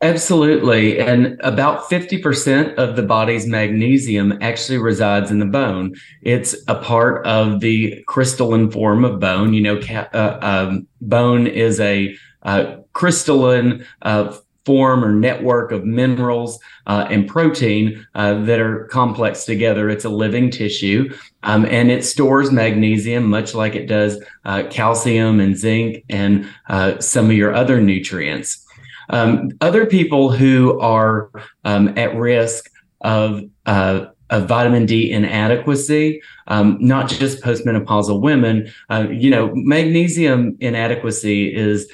Absolutely. 0.00 1.00
And 1.00 1.40
about 1.40 1.88
50% 1.88 2.74
of 2.74 2.94
the 2.94 3.02
body's 3.02 3.46
magnesium 3.46 4.38
actually 4.42 4.78
resides 4.78 5.30
in 5.30 5.38
the 5.38 5.46
bone. 5.46 5.94
It's 6.20 6.54
a 6.68 6.74
part 6.74 7.26
of 7.26 7.60
the 7.60 8.02
crystalline 8.06 8.70
form 8.70 9.04
of 9.04 9.18
bone. 9.18 9.54
You 9.54 9.62
know, 9.62 9.80
ca- 9.80 10.10
uh, 10.12 10.38
um, 10.42 10.86
bone 11.00 11.46
is 11.46 11.80
a 11.80 12.14
uh, 12.42 12.76
crystalline 12.92 13.86
uh, 14.02 14.36
form 14.64 15.04
or 15.04 15.12
network 15.12 15.72
of 15.72 15.84
minerals 15.84 16.58
uh, 16.86 17.06
and 17.10 17.28
protein 17.28 18.06
uh, 18.14 18.34
that 18.44 18.60
are 18.60 18.84
complex 18.86 19.44
together. 19.44 19.90
It's 19.90 20.04
a 20.04 20.10
living 20.10 20.50
tissue 20.50 21.14
um, 21.42 21.66
and 21.66 21.90
it 21.90 22.04
stores 22.04 22.50
magnesium, 22.50 23.28
much 23.28 23.54
like 23.54 23.74
it 23.74 23.86
does 23.86 24.22
uh, 24.44 24.64
calcium 24.70 25.40
and 25.40 25.56
zinc 25.56 26.04
and 26.08 26.48
uh, 26.68 26.98
some 27.00 27.26
of 27.26 27.32
your 27.32 27.54
other 27.54 27.80
nutrients. 27.80 28.64
Um, 29.10 29.50
other 29.60 29.84
people 29.84 30.32
who 30.32 30.80
are 30.80 31.30
um, 31.64 31.96
at 31.98 32.16
risk 32.16 32.70
of 33.02 33.42
uh, 33.66 34.06
of 34.30 34.48
vitamin 34.48 34.86
D 34.86 35.12
inadequacy, 35.12 36.22
um, 36.46 36.78
not 36.80 37.10
just 37.10 37.42
postmenopausal 37.42 38.20
women. 38.20 38.72
Uh, 38.88 39.06
you 39.10 39.30
know, 39.30 39.52
magnesium 39.54 40.56
inadequacy 40.60 41.54
is 41.54 41.90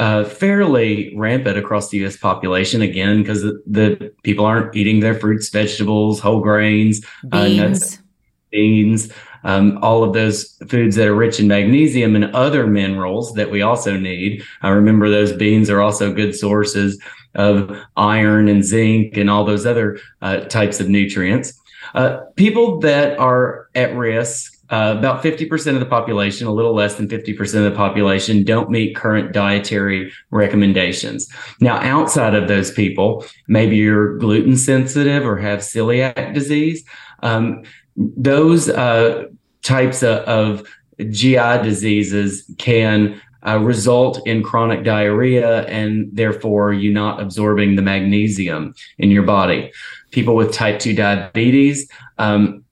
uh, 0.00 0.24
fairly 0.24 1.14
rampant 1.14 1.58
across 1.58 1.90
the 1.90 1.98
U.S. 1.98 2.16
population 2.16 2.80
again 2.80 3.18
because 3.18 3.42
the, 3.42 3.62
the, 3.66 4.12
people 4.22 4.46
aren't 4.46 4.74
eating 4.74 5.00
their 5.00 5.14
fruits, 5.14 5.50
vegetables, 5.50 6.18
whole 6.18 6.40
grains, 6.40 7.04
beans, 7.28 7.60
uh, 7.60 7.68
nuts, 7.68 7.98
beans, 8.50 9.12
um, 9.44 9.78
all 9.82 10.02
of 10.02 10.14
those 10.14 10.56
foods 10.68 10.96
that 10.96 11.06
are 11.06 11.14
rich 11.14 11.38
in 11.38 11.48
magnesium 11.48 12.16
and 12.16 12.34
other 12.34 12.66
minerals 12.66 13.34
that 13.34 13.50
we 13.50 13.60
also 13.60 13.98
need. 13.98 14.42
I 14.62 14.70
remember 14.70 15.10
those 15.10 15.34
beans 15.34 15.68
are 15.68 15.82
also 15.82 16.14
good 16.14 16.34
sources 16.34 16.98
of 17.34 17.78
iron 17.98 18.48
and 18.48 18.64
zinc 18.64 19.18
and 19.18 19.28
all 19.28 19.44
those 19.44 19.66
other 19.66 19.98
uh, 20.22 20.38
types 20.46 20.80
of 20.80 20.88
nutrients. 20.88 21.52
Uh, 21.94 22.20
people 22.36 22.78
that 22.80 23.18
are 23.18 23.68
at 23.74 23.94
risk 23.94 24.59
uh, 24.70 24.94
about 24.96 25.22
50% 25.22 25.74
of 25.74 25.80
the 25.80 25.86
population, 25.86 26.46
a 26.46 26.52
little 26.52 26.74
less 26.74 26.94
than 26.94 27.08
50% 27.08 27.40
of 27.40 27.64
the 27.64 27.76
population, 27.76 28.44
don't 28.44 28.70
meet 28.70 28.94
current 28.94 29.32
dietary 29.32 30.12
recommendations. 30.30 31.28
Now, 31.60 31.78
outside 31.78 32.34
of 32.34 32.46
those 32.46 32.70
people, 32.70 33.24
maybe 33.48 33.76
you're 33.76 34.16
gluten 34.18 34.56
sensitive 34.56 35.26
or 35.26 35.36
have 35.38 35.60
celiac 35.60 36.34
disease. 36.34 36.84
Um, 37.22 37.64
those 37.96 38.68
uh, 38.68 39.24
types 39.62 40.02
of, 40.02 40.18
of, 40.18 40.66
GI 40.98 41.62
diseases 41.62 42.44
can 42.58 43.18
uh, 43.46 43.58
result 43.58 44.20
in 44.26 44.42
chronic 44.42 44.84
diarrhea 44.84 45.64
and 45.64 46.10
therefore 46.12 46.74
you 46.74 46.92
not 46.92 47.22
absorbing 47.22 47.76
the 47.76 47.80
magnesium 47.80 48.74
in 48.98 49.10
your 49.10 49.22
body. 49.22 49.72
People 50.10 50.36
with 50.36 50.52
type 50.52 50.78
2 50.78 50.94
diabetes, 50.94 51.90
um, 52.18 52.64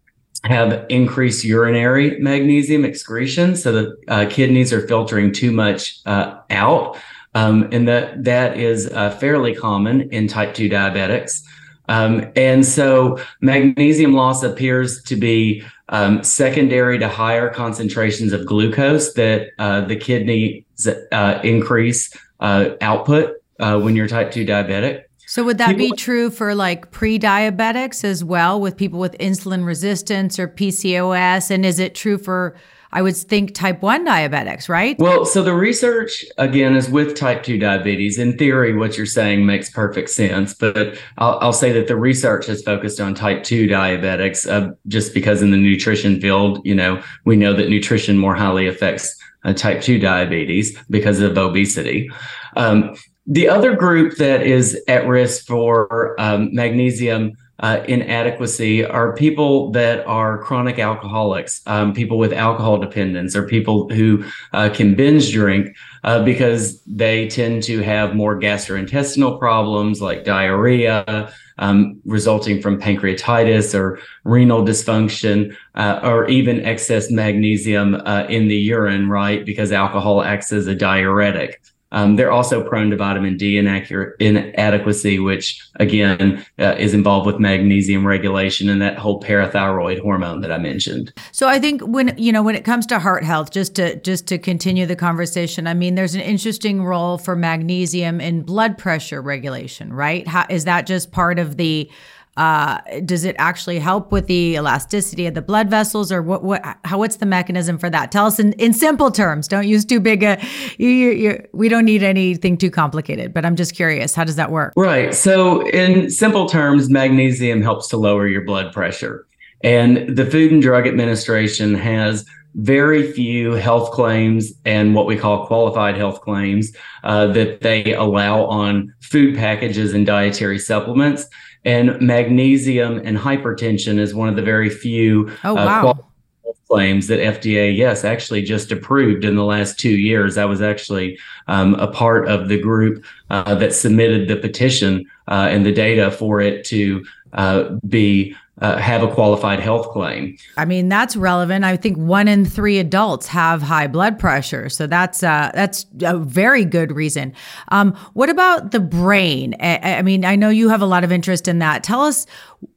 have 0.48 0.86
increased 0.88 1.44
urinary 1.44 2.18
magnesium 2.20 2.84
excretion, 2.84 3.54
so 3.54 3.70
the 3.70 3.96
uh, 4.08 4.26
kidneys 4.30 4.72
are 4.72 4.86
filtering 4.88 5.30
too 5.30 5.52
much 5.52 6.00
uh, 6.06 6.38
out, 6.50 6.96
um, 7.34 7.68
and 7.70 7.86
that 7.86 8.24
that 8.24 8.56
is 8.56 8.86
uh, 8.86 9.10
fairly 9.10 9.54
common 9.54 10.10
in 10.10 10.26
type 10.26 10.54
two 10.54 10.68
diabetics. 10.68 11.42
Um, 11.90 12.26
and 12.34 12.64
so 12.64 13.18
magnesium 13.40 14.12
loss 14.12 14.42
appears 14.42 15.02
to 15.04 15.16
be 15.16 15.62
um, 15.90 16.22
secondary 16.22 16.98
to 16.98 17.08
higher 17.08 17.50
concentrations 17.50 18.32
of 18.32 18.46
glucose 18.46 19.14
that 19.14 19.48
uh, 19.58 19.82
the 19.82 19.96
kidneys 19.96 20.64
uh, 21.12 21.40
increase 21.42 22.14
uh, 22.40 22.70
output 22.80 23.34
when 23.58 23.96
you're 23.96 24.08
type 24.08 24.32
two 24.32 24.46
diabetic. 24.46 25.04
So 25.28 25.44
would 25.44 25.58
that 25.58 25.76
people, 25.76 25.90
be 25.90 25.92
true 25.92 26.30
for 26.30 26.54
like 26.54 26.90
pre-diabetics 26.90 28.02
as 28.02 28.24
well 28.24 28.58
with 28.58 28.78
people 28.78 28.98
with 28.98 29.14
insulin 29.18 29.66
resistance 29.66 30.38
or 30.38 30.48
PCOS 30.48 31.50
and 31.50 31.66
is 31.66 31.78
it 31.78 31.94
true 31.94 32.16
for 32.16 32.56
I 32.92 33.02
would 33.02 33.14
think 33.14 33.54
type 33.54 33.82
1 33.82 34.06
diabetics, 34.06 34.70
right? 34.70 34.98
Well, 34.98 35.26
so 35.26 35.42
the 35.42 35.52
research 35.52 36.24
again 36.38 36.74
is 36.74 36.88
with 36.88 37.14
type 37.14 37.42
2 37.42 37.58
diabetes. 37.58 38.18
In 38.18 38.38
theory, 38.38 38.74
what 38.74 38.96
you're 38.96 39.04
saying 39.04 39.44
makes 39.44 39.68
perfect 39.68 40.08
sense, 40.08 40.54
but 40.54 40.98
I'll, 41.18 41.38
I'll 41.42 41.52
say 41.52 41.72
that 41.72 41.88
the 41.88 41.96
research 41.96 42.46
has 42.46 42.62
focused 42.62 42.98
on 42.98 43.14
type 43.14 43.44
2 43.44 43.66
diabetics 43.66 44.50
uh, 44.50 44.72
just 44.86 45.12
because 45.12 45.42
in 45.42 45.50
the 45.50 45.58
nutrition 45.58 46.18
field, 46.22 46.62
you 46.64 46.74
know, 46.74 47.02
we 47.26 47.36
know 47.36 47.52
that 47.52 47.68
nutrition 47.68 48.16
more 48.16 48.34
highly 48.34 48.66
affects 48.66 49.14
uh, 49.44 49.52
type 49.52 49.82
2 49.82 49.98
diabetes 49.98 50.74
because 50.88 51.20
of 51.20 51.36
obesity. 51.36 52.10
Um, 52.56 52.94
the 53.28 53.46
other 53.46 53.76
group 53.76 54.16
that 54.16 54.42
is 54.42 54.82
at 54.88 55.06
risk 55.06 55.46
for 55.46 56.18
um, 56.18 56.48
magnesium 56.54 57.36
uh, 57.60 57.84
inadequacy 57.86 58.84
are 58.84 59.14
people 59.16 59.70
that 59.72 60.06
are 60.06 60.38
chronic 60.38 60.78
alcoholics, 60.78 61.60
um, 61.66 61.92
people 61.92 62.16
with 62.16 62.32
alcohol 62.32 62.78
dependence, 62.78 63.36
or 63.36 63.46
people 63.46 63.88
who 63.90 64.24
uh, 64.54 64.70
can 64.72 64.94
binge 64.94 65.32
drink 65.32 65.76
uh, 66.04 66.22
because 66.24 66.80
they 66.84 67.28
tend 67.28 67.62
to 67.62 67.82
have 67.82 68.14
more 68.14 68.40
gastrointestinal 68.40 69.38
problems 69.38 70.00
like 70.00 70.24
diarrhea, 70.24 71.30
um, 71.58 72.00
resulting 72.06 72.62
from 72.62 72.80
pancreatitis 72.80 73.74
or 73.74 73.98
renal 74.24 74.62
dysfunction, 74.64 75.54
uh, 75.74 76.00
or 76.02 76.28
even 76.28 76.64
excess 76.64 77.10
magnesium 77.10 77.96
uh, 78.06 78.24
in 78.28 78.48
the 78.48 78.56
urine, 78.56 79.10
right? 79.10 79.44
Because 79.44 79.72
alcohol 79.72 80.22
acts 80.22 80.50
as 80.52 80.66
a 80.66 80.74
diuretic. 80.74 81.60
Um, 81.90 82.16
they're 82.16 82.30
also 82.30 82.62
prone 82.62 82.90
to 82.90 82.96
vitamin 82.96 83.36
D 83.36 83.56
inadequacy, 83.56 85.18
which 85.18 85.66
again 85.76 86.44
uh, 86.58 86.74
is 86.78 86.92
involved 86.92 87.26
with 87.26 87.38
magnesium 87.38 88.06
regulation 88.06 88.68
and 88.68 88.82
that 88.82 88.98
whole 88.98 89.20
parathyroid 89.20 90.00
hormone 90.00 90.42
that 90.42 90.52
I 90.52 90.58
mentioned. 90.58 91.12
So 91.32 91.48
I 91.48 91.58
think 91.58 91.80
when 91.82 92.14
you 92.18 92.32
know 92.32 92.42
when 92.42 92.56
it 92.56 92.64
comes 92.64 92.86
to 92.86 92.98
heart 92.98 93.24
health, 93.24 93.50
just 93.50 93.74
to 93.76 93.96
just 94.00 94.26
to 94.28 94.38
continue 94.38 94.84
the 94.86 94.96
conversation, 94.96 95.66
I 95.66 95.74
mean, 95.74 95.94
there's 95.94 96.14
an 96.14 96.20
interesting 96.20 96.84
role 96.84 97.16
for 97.16 97.34
magnesium 97.34 98.20
in 98.20 98.42
blood 98.42 98.76
pressure 98.76 99.22
regulation, 99.22 99.92
right? 99.92 100.26
How, 100.28 100.46
is 100.50 100.64
that 100.64 100.86
just 100.86 101.10
part 101.10 101.38
of 101.38 101.56
the 101.56 101.90
uh, 102.38 102.78
does 103.04 103.24
it 103.24 103.34
actually 103.38 103.80
help 103.80 104.12
with 104.12 104.28
the 104.28 104.54
elasticity 104.54 105.26
of 105.26 105.34
the 105.34 105.42
blood 105.42 105.68
vessels, 105.68 106.12
or 106.12 106.22
what? 106.22 106.44
What? 106.44 106.62
How? 106.84 106.98
What's 106.98 107.16
the 107.16 107.26
mechanism 107.26 107.78
for 107.78 107.90
that? 107.90 108.12
Tell 108.12 108.26
us 108.26 108.38
in, 108.38 108.52
in 108.54 108.72
simple 108.72 109.10
terms. 109.10 109.48
Don't 109.48 109.66
use 109.66 109.84
too 109.84 109.98
big 109.98 110.22
a. 110.22 110.40
You, 110.78 110.88
you, 110.88 111.48
we 111.52 111.68
don't 111.68 111.84
need 111.84 112.04
anything 112.04 112.56
too 112.56 112.70
complicated. 112.70 113.34
But 113.34 113.44
I'm 113.44 113.56
just 113.56 113.74
curious. 113.74 114.14
How 114.14 114.22
does 114.22 114.36
that 114.36 114.52
work? 114.52 114.72
Right. 114.76 115.12
So, 115.12 115.66
in 115.70 116.10
simple 116.10 116.48
terms, 116.48 116.88
magnesium 116.88 117.60
helps 117.60 117.88
to 117.88 117.96
lower 117.96 118.28
your 118.28 118.42
blood 118.42 118.72
pressure, 118.72 119.26
and 119.64 120.16
the 120.16 120.24
Food 120.24 120.52
and 120.52 120.62
Drug 120.62 120.86
Administration 120.86 121.74
has 121.74 122.24
very 122.54 123.12
few 123.12 123.52
health 123.52 123.90
claims 123.90 124.52
and 124.64 124.94
what 124.94 125.06
we 125.06 125.16
call 125.16 125.46
qualified 125.46 125.96
health 125.96 126.20
claims 126.20 126.72
uh, 127.04 127.26
that 127.26 127.60
they 127.60 127.94
allow 127.94 128.44
on 128.44 128.92
food 129.00 129.36
packages 129.36 129.92
and 129.92 130.06
dietary 130.06 130.58
supplements. 130.58 131.26
And 131.68 132.00
magnesium 132.00 133.02
and 133.04 133.18
hypertension 133.18 133.98
is 133.98 134.14
one 134.14 134.30
of 134.30 134.36
the 134.36 134.42
very 134.42 134.70
few 134.70 135.30
oh, 135.44 135.50
uh, 135.50 135.66
wow. 135.66 135.90
uh, 135.90 136.52
claims 136.66 137.08
that 137.08 137.18
FDA, 137.18 137.76
yes, 137.76 138.04
actually 138.04 138.40
just 138.40 138.72
approved 138.72 139.22
in 139.22 139.36
the 139.36 139.44
last 139.44 139.78
two 139.78 139.98
years. 139.98 140.38
I 140.38 140.46
was 140.46 140.62
actually 140.62 141.18
um, 141.46 141.74
a 141.74 141.86
part 141.86 142.26
of 142.26 142.48
the 142.48 142.58
group 142.58 143.04
uh, 143.28 143.54
that 143.56 143.74
submitted 143.74 144.28
the 144.28 144.36
petition 144.36 145.04
uh, 145.26 145.48
and 145.50 145.66
the 145.66 145.72
data 145.72 146.10
for 146.10 146.40
it 146.40 146.64
to 146.68 147.04
uh, 147.34 147.64
be 147.86 148.34
uh, 148.60 148.78
have 148.78 149.02
a 149.02 149.08
qualified 149.08 149.60
health 149.60 149.88
claim. 149.90 150.36
I 150.56 150.64
mean, 150.64 150.88
that's 150.88 151.16
relevant. 151.16 151.64
I 151.64 151.76
think 151.76 151.96
one 151.96 152.28
in 152.28 152.44
three 152.44 152.78
adults 152.78 153.26
have 153.28 153.62
high 153.62 153.86
blood 153.86 154.18
pressure, 154.18 154.68
so 154.68 154.86
that's 154.86 155.22
uh, 155.22 155.50
that's 155.54 155.86
a 156.02 156.18
very 156.18 156.64
good 156.64 156.92
reason. 156.92 157.34
Um, 157.68 157.94
what 158.14 158.30
about 158.30 158.72
the 158.72 158.80
brain? 158.80 159.54
I, 159.60 159.98
I 159.98 160.02
mean, 160.02 160.24
I 160.24 160.36
know 160.36 160.48
you 160.48 160.68
have 160.68 160.82
a 160.82 160.86
lot 160.86 161.04
of 161.04 161.12
interest 161.12 161.48
in 161.48 161.58
that. 161.60 161.84
Tell 161.84 162.02
us 162.02 162.26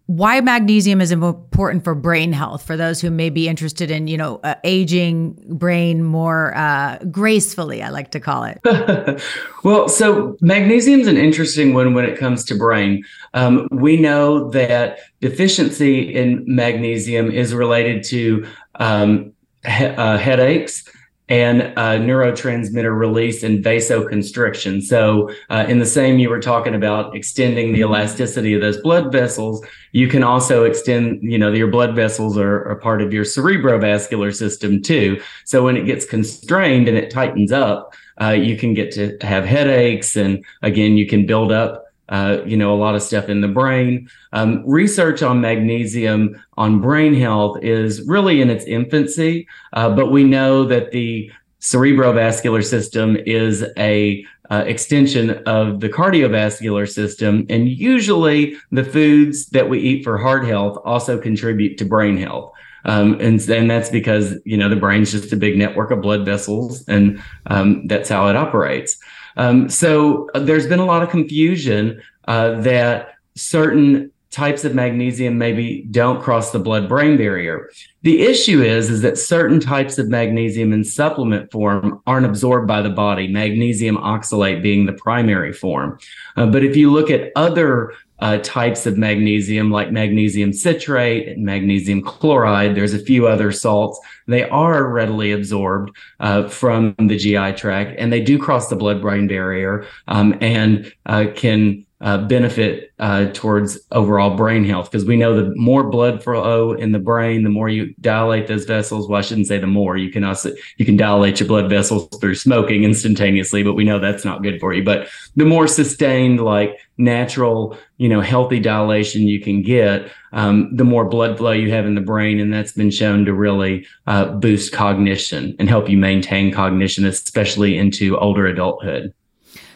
why 0.07 0.41
magnesium 0.41 0.99
is 0.99 1.11
important 1.11 1.85
for 1.85 1.95
brain 1.95 2.33
health 2.33 2.63
for 2.63 2.75
those 2.75 2.99
who 2.99 3.09
may 3.09 3.29
be 3.29 3.47
interested 3.47 3.89
in 3.89 4.07
you 4.07 4.17
know 4.17 4.41
uh, 4.43 4.55
aging 4.65 5.41
brain 5.47 6.03
more 6.03 6.53
uh, 6.55 6.97
gracefully 7.09 7.81
i 7.81 7.89
like 7.89 8.11
to 8.11 8.19
call 8.19 8.43
it. 8.43 8.59
Well 9.63 9.87
so 9.87 10.35
magnesium 10.41 11.01
is 11.01 11.07
an 11.07 11.17
interesting 11.17 11.73
one 11.73 11.93
when 11.93 12.03
it 12.03 12.17
comes 12.17 12.43
to 12.45 12.55
brain. 12.55 13.03
Um, 13.35 13.67
we 13.71 13.95
know 13.95 14.49
that 14.49 14.99
deficiency 15.21 16.13
in 16.13 16.43
magnesium 16.47 17.29
is 17.31 17.53
related 17.53 18.03
to 18.05 18.45
um, 18.75 19.33
he- 19.63 19.85
uh, 19.85 20.17
headaches 20.17 20.83
and 21.31 21.61
neurotransmitter 21.77 22.93
release 22.93 23.41
and 23.41 23.63
vasoconstriction. 23.63 24.83
So, 24.83 25.29
uh, 25.49 25.65
in 25.65 25.79
the 25.79 25.85
same, 25.85 26.19
you 26.19 26.29
were 26.29 26.41
talking 26.41 26.75
about 26.75 27.15
extending 27.15 27.71
the 27.71 27.79
elasticity 27.79 28.53
of 28.53 28.59
those 28.59 28.81
blood 28.81 29.13
vessels. 29.13 29.65
You 29.93 30.09
can 30.09 30.23
also 30.23 30.65
extend, 30.65 31.23
you 31.23 31.37
know, 31.37 31.53
your 31.53 31.69
blood 31.69 31.95
vessels 31.95 32.37
are, 32.37 32.67
are 32.67 32.75
part 32.75 33.01
of 33.01 33.13
your 33.13 33.23
cerebrovascular 33.23 34.35
system 34.35 34.81
too. 34.81 35.21
So, 35.45 35.63
when 35.63 35.77
it 35.77 35.85
gets 35.85 36.05
constrained 36.05 36.89
and 36.89 36.97
it 36.97 37.09
tightens 37.09 37.53
up, 37.53 37.93
uh, 38.19 38.31
you 38.31 38.57
can 38.57 38.73
get 38.73 38.91
to 38.91 39.17
have 39.21 39.45
headaches, 39.45 40.17
and 40.17 40.43
again, 40.61 40.97
you 40.97 41.07
can 41.07 41.25
build 41.25 41.53
up 41.53 41.80
uh, 42.11 42.43
you 42.45 42.57
know, 42.57 42.73
a 42.73 42.77
lot 42.77 42.93
of 42.93 43.01
stuff 43.01 43.29
in 43.29 43.41
the 43.41 43.47
brain. 43.47 44.07
Um, 44.33 44.63
research 44.67 45.23
on 45.23 45.41
magnesium 45.41 46.41
on 46.57 46.81
brain 46.81 47.13
health 47.13 47.57
is 47.63 48.05
really 48.07 48.41
in 48.41 48.49
its 48.49 48.65
infancy, 48.65 49.47
uh, 49.73 49.89
but 49.95 50.11
we 50.11 50.23
know 50.25 50.65
that 50.65 50.91
the 50.91 51.31
cerebrovascular 51.61 52.63
system 52.63 53.15
is 53.25 53.63
a 53.77 54.25
uh, 54.49 54.65
extension 54.67 55.41
of 55.45 55.79
the 55.79 55.87
cardiovascular 55.87 56.89
system, 56.89 57.45
and 57.49 57.69
usually 57.69 58.57
the 58.71 58.83
foods 58.83 59.45
that 59.47 59.69
we 59.69 59.79
eat 59.79 60.03
for 60.03 60.17
heart 60.17 60.45
health 60.45 60.77
also 60.83 61.17
contribute 61.17 61.77
to 61.77 61.85
brain 61.85 62.17
health. 62.17 62.51
Um, 62.83 63.13
and, 63.21 63.39
and 63.49 63.69
that's 63.69 63.89
because 63.89 64.35
you 64.43 64.57
know 64.57 64.67
the 64.67 64.75
brain's 64.75 65.11
just 65.11 65.31
a 65.31 65.37
big 65.37 65.57
network 65.57 65.91
of 65.91 66.01
blood 66.01 66.25
vessels, 66.25 66.85
and 66.89 67.23
um, 67.45 67.87
that's 67.87 68.09
how 68.09 68.27
it 68.27 68.35
operates. 68.35 68.97
Um, 69.37 69.69
so 69.69 70.29
uh, 70.33 70.39
there's 70.39 70.67
been 70.67 70.79
a 70.79 70.85
lot 70.85 71.03
of 71.03 71.09
confusion 71.09 72.01
uh, 72.27 72.59
that 72.61 73.15
certain 73.35 74.11
types 74.31 74.63
of 74.63 74.73
magnesium 74.73 75.37
maybe 75.37 75.85
don't 75.91 76.21
cross 76.21 76.51
the 76.51 76.59
blood 76.59 76.87
brain 76.87 77.17
barrier. 77.17 77.69
The 78.03 78.21
issue 78.21 78.61
is 78.61 78.89
is 78.89 79.01
that 79.01 79.17
certain 79.17 79.59
types 79.59 79.97
of 79.97 80.07
magnesium 80.07 80.71
in 80.71 80.85
supplement 80.85 81.51
form 81.51 82.01
aren't 82.07 82.25
absorbed 82.25 82.67
by 82.67 82.81
the 82.81 82.89
body, 82.89 83.27
magnesium 83.27 83.97
oxalate 83.97 84.63
being 84.63 84.85
the 84.85 84.93
primary 84.93 85.51
form. 85.51 85.99
Uh, 86.37 86.45
but 86.45 86.63
if 86.63 86.77
you 86.77 86.91
look 86.91 87.09
at 87.09 87.31
other 87.35 87.93
uh, 88.21 88.37
types 88.43 88.85
of 88.85 88.97
magnesium 88.97 89.71
like 89.71 89.91
magnesium 89.91 90.53
citrate 90.53 91.27
and 91.27 91.43
magnesium 91.43 92.01
chloride. 92.01 92.75
There's 92.75 92.93
a 92.93 92.99
few 92.99 93.27
other 93.27 93.51
salts. 93.51 93.99
They 94.27 94.47
are 94.49 94.87
readily 94.87 95.31
absorbed 95.31 95.95
uh, 96.19 96.47
from 96.47 96.95
the 96.97 97.17
GI 97.17 97.53
tract 97.53 97.99
and 97.99 98.13
they 98.13 98.21
do 98.21 98.37
cross 98.37 98.69
the 98.69 98.75
blood 98.75 99.01
brain 99.01 99.27
barrier 99.27 99.85
um, 100.07 100.37
and 100.39 100.93
uh, 101.07 101.25
can 101.35 101.85
uh, 102.01 102.17
benefit 102.17 102.91
uh, 102.97 103.27
towards 103.33 103.79
overall 103.91 104.35
brain 104.35 104.65
health 104.65 104.89
because 104.89 105.05
we 105.05 105.15
know 105.15 105.35
the 105.35 105.55
more 105.55 105.83
blood 105.83 106.23
flow 106.23 106.73
in 106.73 106.91
the 106.91 106.99
brain, 106.99 107.43
the 107.43 107.49
more 107.49 107.69
you 107.69 107.93
dilate 108.01 108.47
those 108.47 108.65
vessels. 108.65 109.07
Well, 109.07 109.19
I 109.19 109.21
shouldn't 109.21 109.47
say 109.47 109.59
the 109.59 109.67
more. 109.67 109.97
You 109.97 110.11
can 110.11 110.23
also 110.23 110.51
you 110.77 110.85
can 110.85 110.97
dilate 110.97 111.39
your 111.39 111.47
blood 111.47 111.69
vessels 111.69 112.09
through 112.19 112.35
smoking 112.35 112.83
instantaneously, 112.83 113.61
but 113.61 113.75
we 113.75 113.83
know 113.83 113.99
that's 113.99 114.25
not 114.25 114.41
good 114.41 114.59
for 114.59 114.73
you. 114.73 114.83
But 114.83 115.09
the 115.35 115.45
more 115.45 115.67
sustained, 115.67 116.41
like 116.41 116.79
natural, 116.97 117.77
you 117.97 118.09
know, 118.09 118.21
healthy 118.21 118.59
dilation 118.59 119.27
you 119.27 119.39
can 119.39 119.61
get, 119.61 120.11
um, 120.33 120.75
the 120.75 120.83
more 120.83 121.05
blood 121.05 121.37
flow 121.37 121.51
you 121.51 121.69
have 121.71 121.85
in 121.85 121.93
the 121.93 122.01
brain, 122.01 122.39
and 122.39 122.51
that's 122.51 122.71
been 122.71 122.91
shown 122.91 123.25
to 123.25 123.33
really 123.33 123.85
uh, 124.07 124.25
boost 124.25 124.73
cognition 124.73 125.55
and 125.59 125.69
help 125.69 125.87
you 125.87 125.97
maintain 125.97 126.51
cognition, 126.51 127.05
especially 127.05 127.77
into 127.77 128.17
older 128.17 128.47
adulthood. 128.47 129.13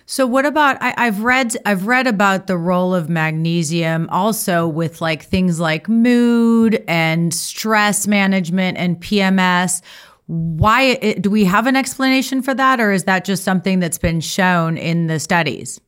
So 0.08 0.28
what 0.28 0.46
about 0.46 0.78
I, 0.82 1.06
have 1.06 1.24
read 1.24 1.58
I've 1.65 1.88
read 1.88 2.06
about 2.06 2.46
the 2.46 2.58
role 2.58 2.94
of 2.94 3.10
magnesium 3.10 4.08
also 4.12 4.68
with 4.68 5.02
like 5.02 5.24
things 5.24 5.60
like 5.60 5.89
mood 5.89 6.84
and 6.88 7.34
stress 7.34 8.06
management 8.06 8.78
and 8.78 9.02
PMS. 9.02 9.82
Why 10.28 10.82
it, 11.02 11.22
do 11.22 11.30
we 11.30 11.46
have 11.46 11.65
an 11.65 11.76
explanation 11.76 12.41
for 12.41 12.54
that, 12.54 12.80
or 12.80 12.91
is 12.91 13.06
that 13.06 13.26
just 13.26 13.44
something 13.44 13.80
that's 13.80 13.98
been 13.98 14.22
shown 14.22 14.78
in 14.78 15.08
the 15.08 15.20
studies? 15.20 15.80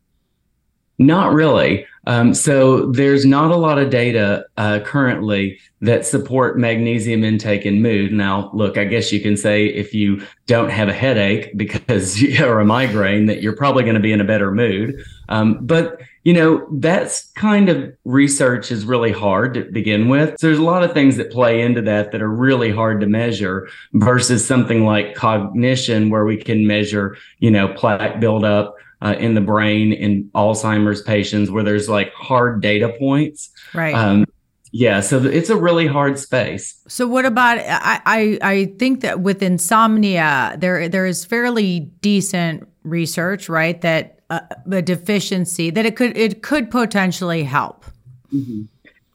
Not 0.99 1.31
really. 1.33 1.85
Um, 2.07 2.33
so 2.33 2.85
there's 2.85 3.25
not 3.25 3.51
a 3.51 3.57
lot 3.57 3.77
of 3.77 3.89
data 3.89 4.45
uh, 4.55 4.79
currently 4.79 5.59
that 5.81 6.05
support 6.05 6.57
magnesium 6.57 7.25
intake 7.25 7.65
and 7.65 7.83
mood. 7.83 8.13
Now, 8.13 8.49
look, 8.53 8.77
I 8.77 8.85
guess 8.85 9.11
you 9.11 9.19
can 9.19 9.35
say 9.35 9.65
if 9.65 9.93
you 9.93 10.25
don't 10.45 10.69
have 10.69 10.87
a 10.87 10.93
headache 10.93 11.55
because 11.57 12.23
or 12.41 12.61
a 12.61 12.65
migraine, 12.65 13.25
that 13.25 13.41
you're 13.41 13.57
probably 13.57 13.83
going 13.83 13.95
to 13.95 14.01
be 14.01 14.13
in 14.13 14.21
a 14.21 14.23
better 14.23 14.51
mood. 14.51 15.03
Um, 15.27 15.59
but 15.61 15.99
you 16.23 16.33
know 16.33 16.67
that's 16.79 17.31
kind 17.33 17.69
of 17.69 17.95
research 18.03 18.69
is 18.69 18.85
really 18.85 19.13
hard 19.13 19.53
to 19.53 19.63
begin 19.71 20.09
with. 20.09 20.37
So 20.39 20.47
there's 20.47 20.59
a 20.59 20.63
lot 20.63 20.83
of 20.83 20.93
things 20.93 21.17
that 21.17 21.31
play 21.31 21.61
into 21.61 21.81
that 21.83 22.11
that 22.11 22.21
are 22.21 22.29
really 22.29 22.71
hard 22.71 22.99
to 23.01 23.07
measure 23.07 23.69
versus 23.93 24.45
something 24.45 24.85
like 24.85 25.15
cognition, 25.15 26.09
where 26.09 26.25
we 26.25 26.37
can 26.37 26.67
measure, 26.67 27.17
you 27.39 27.51
know, 27.51 27.69
plaque 27.73 28.19
buildup 28.19 28.75
uh, 29.01 29.15
in 29.19 29.35
the 29.35 29.41
brain 29.41 29.93
in 29.93 30.29
Alzheimer's 30.35 31.01
patients 31.01 31.51
where 31.51 31.63
there's 31.63 31.87
like 31.87 32.11
hard 32.13 32.61
data 32.61 32.95
points. 32.99 33.49
Right. 33.73 33.93
Um, 33.93 34.25
yeah, 34.71 34.99
so 34.99 35.23
it's 35.23 35.49
a 35.49 35.55
really 35.55 35.87
hard 35.87 36.19
space. 36.19 36.81
So 36.87 37.07
what 37.07 37.25
about 37.25 37.57
I, 37.59 38.01
I 38.05 38.39
I 38.41 38.65
think 38.77 39.01
that 39.01 39.21
with 39.21 39.41
insomnia 39.41 40.55
there 40.59 40.89
there 40.89 41.05
is 41.05 41.25
fairly 41.25 41.79
decent 42.01 42.67
research, 42.83 43.49
right? 43.49 43.79
That 43.81 44.19
uh, 44.29 44.41
a 44.71 44.81
deficiency 44.81 45.69
that 45.69 45.85
it 45.85 45.95
could 45.95 46.17
it 46.17 46.43
could 46.43 46.69
potentially 46.69 47.43
help. 47.43 47.85
Mm-hmm. 48.33 48.63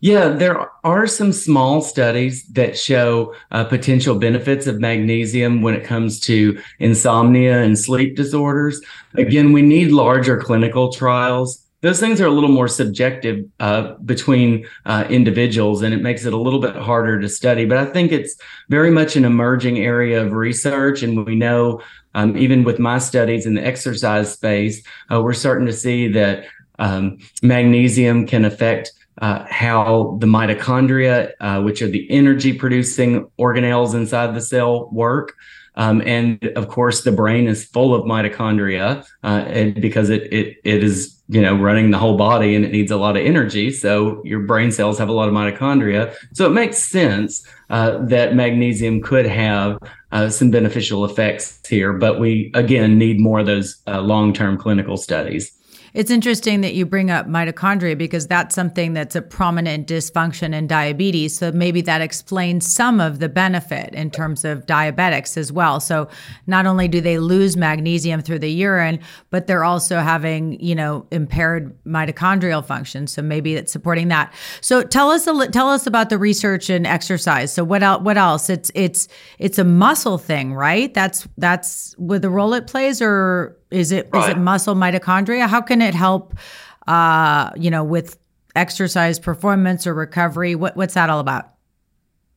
Yeah, 0.03 0.31
there 0.31 0.69
are 0.83 1.07
some 1.07 1.33
small 1.33 1.81
studies 1.81 2.45
that 2.55 2.77
show 2.77 3.37
uh, 3.53 3.63
potential 3.63 4.19
benefits 4.19 4.67
of 4.67 4.81
magnesium 4.81 5.63
when 5.63 5.75
it 5.75 5.85
comes 5.85 6.19
to 6.23 6.61
insomnia 6.81 7.63
and 7.63 7.79
sleep 7.79 8.17
disorders. 8.17 8.81
Again, 9.15 9.53
we 9.53 9.63
need 9.63 9.93
larger 9.93 10.37
clinical 10.41 10.93
trials. 10.93 11.65
Those 11.83 12.01
things 12.01 12.21
are 12.21 12.27
a 12.27 12.33
little 12.33 12.51
more 12.51 12.67
subjective 12.67 13.45
uh, 13.61 13.93
between 14.05 14.67
uh, 14.87 15.05
individuals, 15.09 15.83
and 15.83 15.95
it 15.95 16.03
makes 16.03 16.25
it 16.25 16.33
a 16.33 16.37
little 16.37 16.61
bit 16.61 16.75
harder 16.75 17.21
to 17.21 17.29
study. 17.29 17.65
But 17.65 17.79
I 17.79 17.85
think 17.85 18.11
it's 18.11 18.35
very 18.69 18.91
much 18.91 19.15
an 19.15 19.25
emerging 19.25 19.79
area 19.79 20.21
of 20.21 20.33
research, 20.33 21.05
and 21.05 21.25
we 21.25 21.37
know 21.37 21.81
um, 22.17 22.37
even 22.37 22.65
with 22.65 22.81
my 22.81 22.99
studies 22.99 23.47
in 23.47 23.55
the 23.55 23.65
exercise 23.65 24.33
space, 24.33 24.85
uh, 25.13 25.23
we're 25.23 25.33
starting 25.33 25.67
to 25.67 25.73
see 25.73 26.09
that 26.09 26.47
um, 26.81 27.19
magnesium 27.41 28.27
can 28.27 28.45
affect 28.45 28.91
uh, 29.19 29.45
how 29.49 30.17
the 30.21 30.27
mitochondria, 30.27 31.33
uh, 31.41 31.61
which 31.63 31.83
are 31.83 31.89
the 31.89 32.11
energy 32.11 32.53
producing 32.53 33.27
organelles 33.39 33.95
inside 33.95 34.35
the 34.35 34.41
cell, 34.41 34.89
work. 34.91 35.35
Um, 35.75 36.03
and 36.05 36.43
of 36.57 36.69
course, 36.69 37.03
the 37.03 37.13
brain 37.13 37.47
is 37.47 37.65
full 37.65 37.95
of 37.95 38.05
mitochondria 38.05 39.07
uh, 39.23 39.81
because 39.81 40.11
it, 40.11 40.33
it 40.33 40.59
it 40.65 40.85
is 40.85 41.23
you 41.29 41.41
know 41.41 41.57
running 41.57 41.91
the 41.91 41.99
whole 41.99 42.17
body 42.17 42.55
and 42.55 42.65
it 42.65 42.73
needs 42.73 42.91
a 42.91 42.97
lot 42.97 43.17
of 43.17 43.25
energy. 43.25 43.71
So 43.71 44.23
your 44.25 44.41
brain 44.41 44.71
cells 44.71 44.99
have 44.99 45.09
a 45.09 45.13
lot 45.13 45.29
of 45.29 45.35
mitochondria. 45.35 46.15
So 46.35 46.47
it 46.47 46.51
makes 46.51 46.79
sense 46.79 47.47
uh, 47.71 48.05
that 48.07 48.35
magnesium 48.35 49.01
could 49.01 49.25
have 49.27 49.79
uh, 50.11 50.29
some 50.29 50.51
beneficial 50.51 51.07
effects 51.07 51.59
here. 51.67 51.95
But 51.95 52.21
we 52.21 52.51
again 52.55 52.99
need 52.99 53.19
more 53.19 53.41
of 53.41 53.47
those 53.47 53.81
uh, 53.87 54.01
long 54.03 54.35
term 54.35 54.59
clinical 54.59 54.99
studies. 54.99 55.57
It's 55.95 56.11
interesting 56.11 56.63
that 56.63 56.75
you 56.75 56.87
bring 56.87 57.11
up 57.11 57.27
mitochondria 57.27 57.97
because 57.99 58.27
that's 58.27 58.55
something 58.55 58.95
that's 58.95 59.15
a 59.15 59.21
prominent 59.21 59.87
dysfunction 59.87 60.55
in 60.55 60.67
diabetes. 60.67 61.37
So 61.37 61.53
maybe 61.53 61.83
that 61.83 62.01
explains 62.01 62.71
some 62.71 63.01
of 63.01 63.19
the 63.19 63.29
benefit 63.29 63.95
in 63.95 64.11
terms 64.11 64.45
of 64.45 64.65
diabetics 64.65 65.37
as 65.37 65.53
well. 65.53 65.81
So 65.81 66.09
not 66.47 66.67
only 66.67 66.89
do 66.89 67.01
they 67.03 67.19
lose 67.19 67.57
magnesium 67.57 68.23
through 68.23 68.39
the 68.39 68.51
urine, 68.51 69.01
but 69.31 69.47
they're 69.47 69.65
also 69.65 69.99
having, 69.99 70.59
you 70.61 70.75
know, 70.75 71.07
impaired 71.11 71.77
mitochondrial 71.85 72.65
function. 72.65 73.07
So 73.07 73.21
maybe 73.21 73.55
it's 73.57 73.73
supporting 73.73 74.09
that. 74.09 74.33
So 74.63 74.83
tell 74.83 75.11
us 75.11 75.27
a, 75.27 75.49
tell 75.49 75.69
us 75.69 75.87
about 75.87 76.09
the 76.09 76.19
research 76.19 76.71
and 76.71 76.87
exercise. 76.87 77.53
So 77.53 77.65
what 77.65 77.83
else 77.83 78.03
what 78.03 78.17
else? 78.17 78.49
It's 78.49 78.71
it's 78.75 79.09
it's 79.39 79.59
a 79.59 79.65
muscle 79.65 80.19
thing, 80.19 80.55
right? 80.55 80.93
That's 80.93 81.29
that's 81.37 81.95
with 81.99 82.23
the 82.23 82.31
role 82.31 82.55
it 82.55 82.67
plays 82.67 83.03
or 83.03 83.59
is 83.73 83.93
it 83.93 84.09
right. 84.13 84.25
is 84.25 84.29
it 84.31 84.39
muscle 84.39 84.75
mitochondria? 84.75 85.49
How 85.49 85.61
can 85.61 85.83
it 85.83 85.95
help? 85.95 86.35
Uh, 86.87 87.51
you 87.57 87.71
know, 87.71 87.85
with 87.85 88.19
exercise 88.57 89.19
performance 89.19 89.87
or 89.87 89.95
recovery. 89.95 90.55
What 90.55 90.77
what's 90.77 90.95
that 90.95 91.11
all 91.11 91.21
about? 91.21 91.53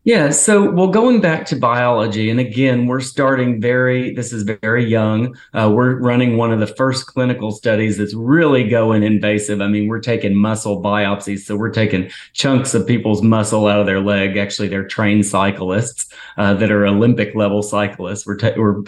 Yeah. 0.05 0.29
So, 0.29 0.69
well, 0.69 0.89
going 0.89 1.19
back 1.19 1.47
to 1.47 1.55
biology, 1.55 2.29
and 2.29 2.39
again, 2.39 2.85
we're 2.85 2.99
starting 2.99 3.59
very, 3.59 4.13
this 4.13 4.31
is 4.31 4.43
very 4.43 4.85
young. 4.85 5.35
Uh, 5.51 5.71
we're 5.73 5.95
running 5.95 6.37
one 6.37 6.51
of 6.51 6.59
the 6.59 6.67
first 6.67 7.07
clinical 7.07 7.51
studies 7.51 7.97
that's 7.97 8.13
really 8.13 8.69
going 8.69 9.01
invasive. 9.01 9.61
I 9.61 9.67
mean, 9.67 9.87
we're 9.87 9.99
taking 9.99 10.35
muscle 10.35 10.79
biopsies. 10.79 11.39
So, 11.39 11.55
we're 11.55 11.71
taking 11.71 12.11
chunks 12.33 12.75
of 12.75 12.85
people's 12.85 13.23
muscle 13.23 13.65
out 13.65 13.79
of 13.79 13.87
their 13.87 13.99
leg. 13.99 14.37
Actually, 14.37 14.67
they're 14.67 14.87
trained 14.87 15.25
cyclists 15.25 16.13
uh, 16.37 16.53
that 16.53 16.69
are 16.69 16.85
Olympic 16.85 17.33
level 17.33 17.63
cyclists. 17.63 18.27
We're, 18.27 18.37
ta- 18.37 18.53
we're 18.55 18.83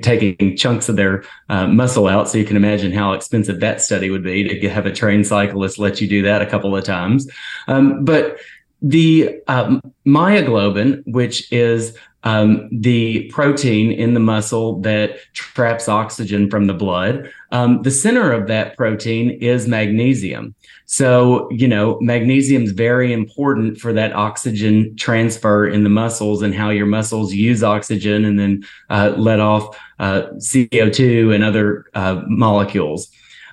taking 0.00 0.56
chunks 0.56 0.88
of 0.88 0.96
their 0.96 1.22
uh, 1.48 1.68
muscle 1.68 2.08
out. 2.08 2.28
So, 2.28 2.38
you 2.38 2.44
can 2.44 2.56
imagine 2.56 2.90
how 2.90 3.12
expensive 3.12 3.60
that 3.60 3.82
study 3.82 4.10
would 4.10 4.24
be 4.24 4.58
to 4.58 4.68
have 4.68 4.84
a 4.84 4.92
trained 4.92 5.28
cyclist 5.28 5.78
let 5.78 6.00
you 6.00 6.08
do 6.08 6.22
that 6.22 6.42
a 6.42 6.46
couple 6.46 6.74
of 6.76 6.82
times. 6.82 7.30
Um, 7.68 8.04
but 8.04 8.40
the 8.82 9.40
um, 9.48 9.80
myoglobin, 10.06 11.02
which 11.06 11.50
is 11.52 11.96
um, 12.26 12.68
the 12.72 13.30
protein 13.30 13.92
in 13.92 14.14
the 14.14 14.20
muscle 14.20 14.80
that 14.80 15.18
traps 15.32 15.88
oxygen 15.88 16.50
from 16.50 16.66
the 16.66 16.74
blood, 16.74 17.30
um, 17.52 17.82
the 17.82 17.90
center 17.90 18.32
of 18.32 18.48
that 18.48 18.76
protein 18.76 19.30
is 19.30 19.68
magnesium. 19.68 20.54
So, 20.86 21.48
you 21.50 21.68
know, 21.68 21.98
magnesium 22.00 22.64
is 22.64 22.72
very 22.72 23.12
important 23.12 23.78
for 23.78 23.92
that 23.92 24.12
oxygen 24.12 24.96
transfer 24.96 25.68
in 25.68 25.84
the 25.84 25.88
muscles 25.88 26.42
and 26.42 26.52
how 26.52 26.70
your 26.70 26.86
muscles 26.86 27.32
use 27.32 27.62
oxygen 27.62 28.24
and 28.24 28.38
then 28.38 28.64
uh, 28.90 29.14
let 29.16 29.38
off 29.38 29.78
uh, 30.00 30.22
CO2 30.38 31.32
and 31.32 31.44
other 31.44 31.86
uh, 31.94 32.22
molecules. 32.26 33.08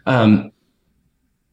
Um, 0.08 0.52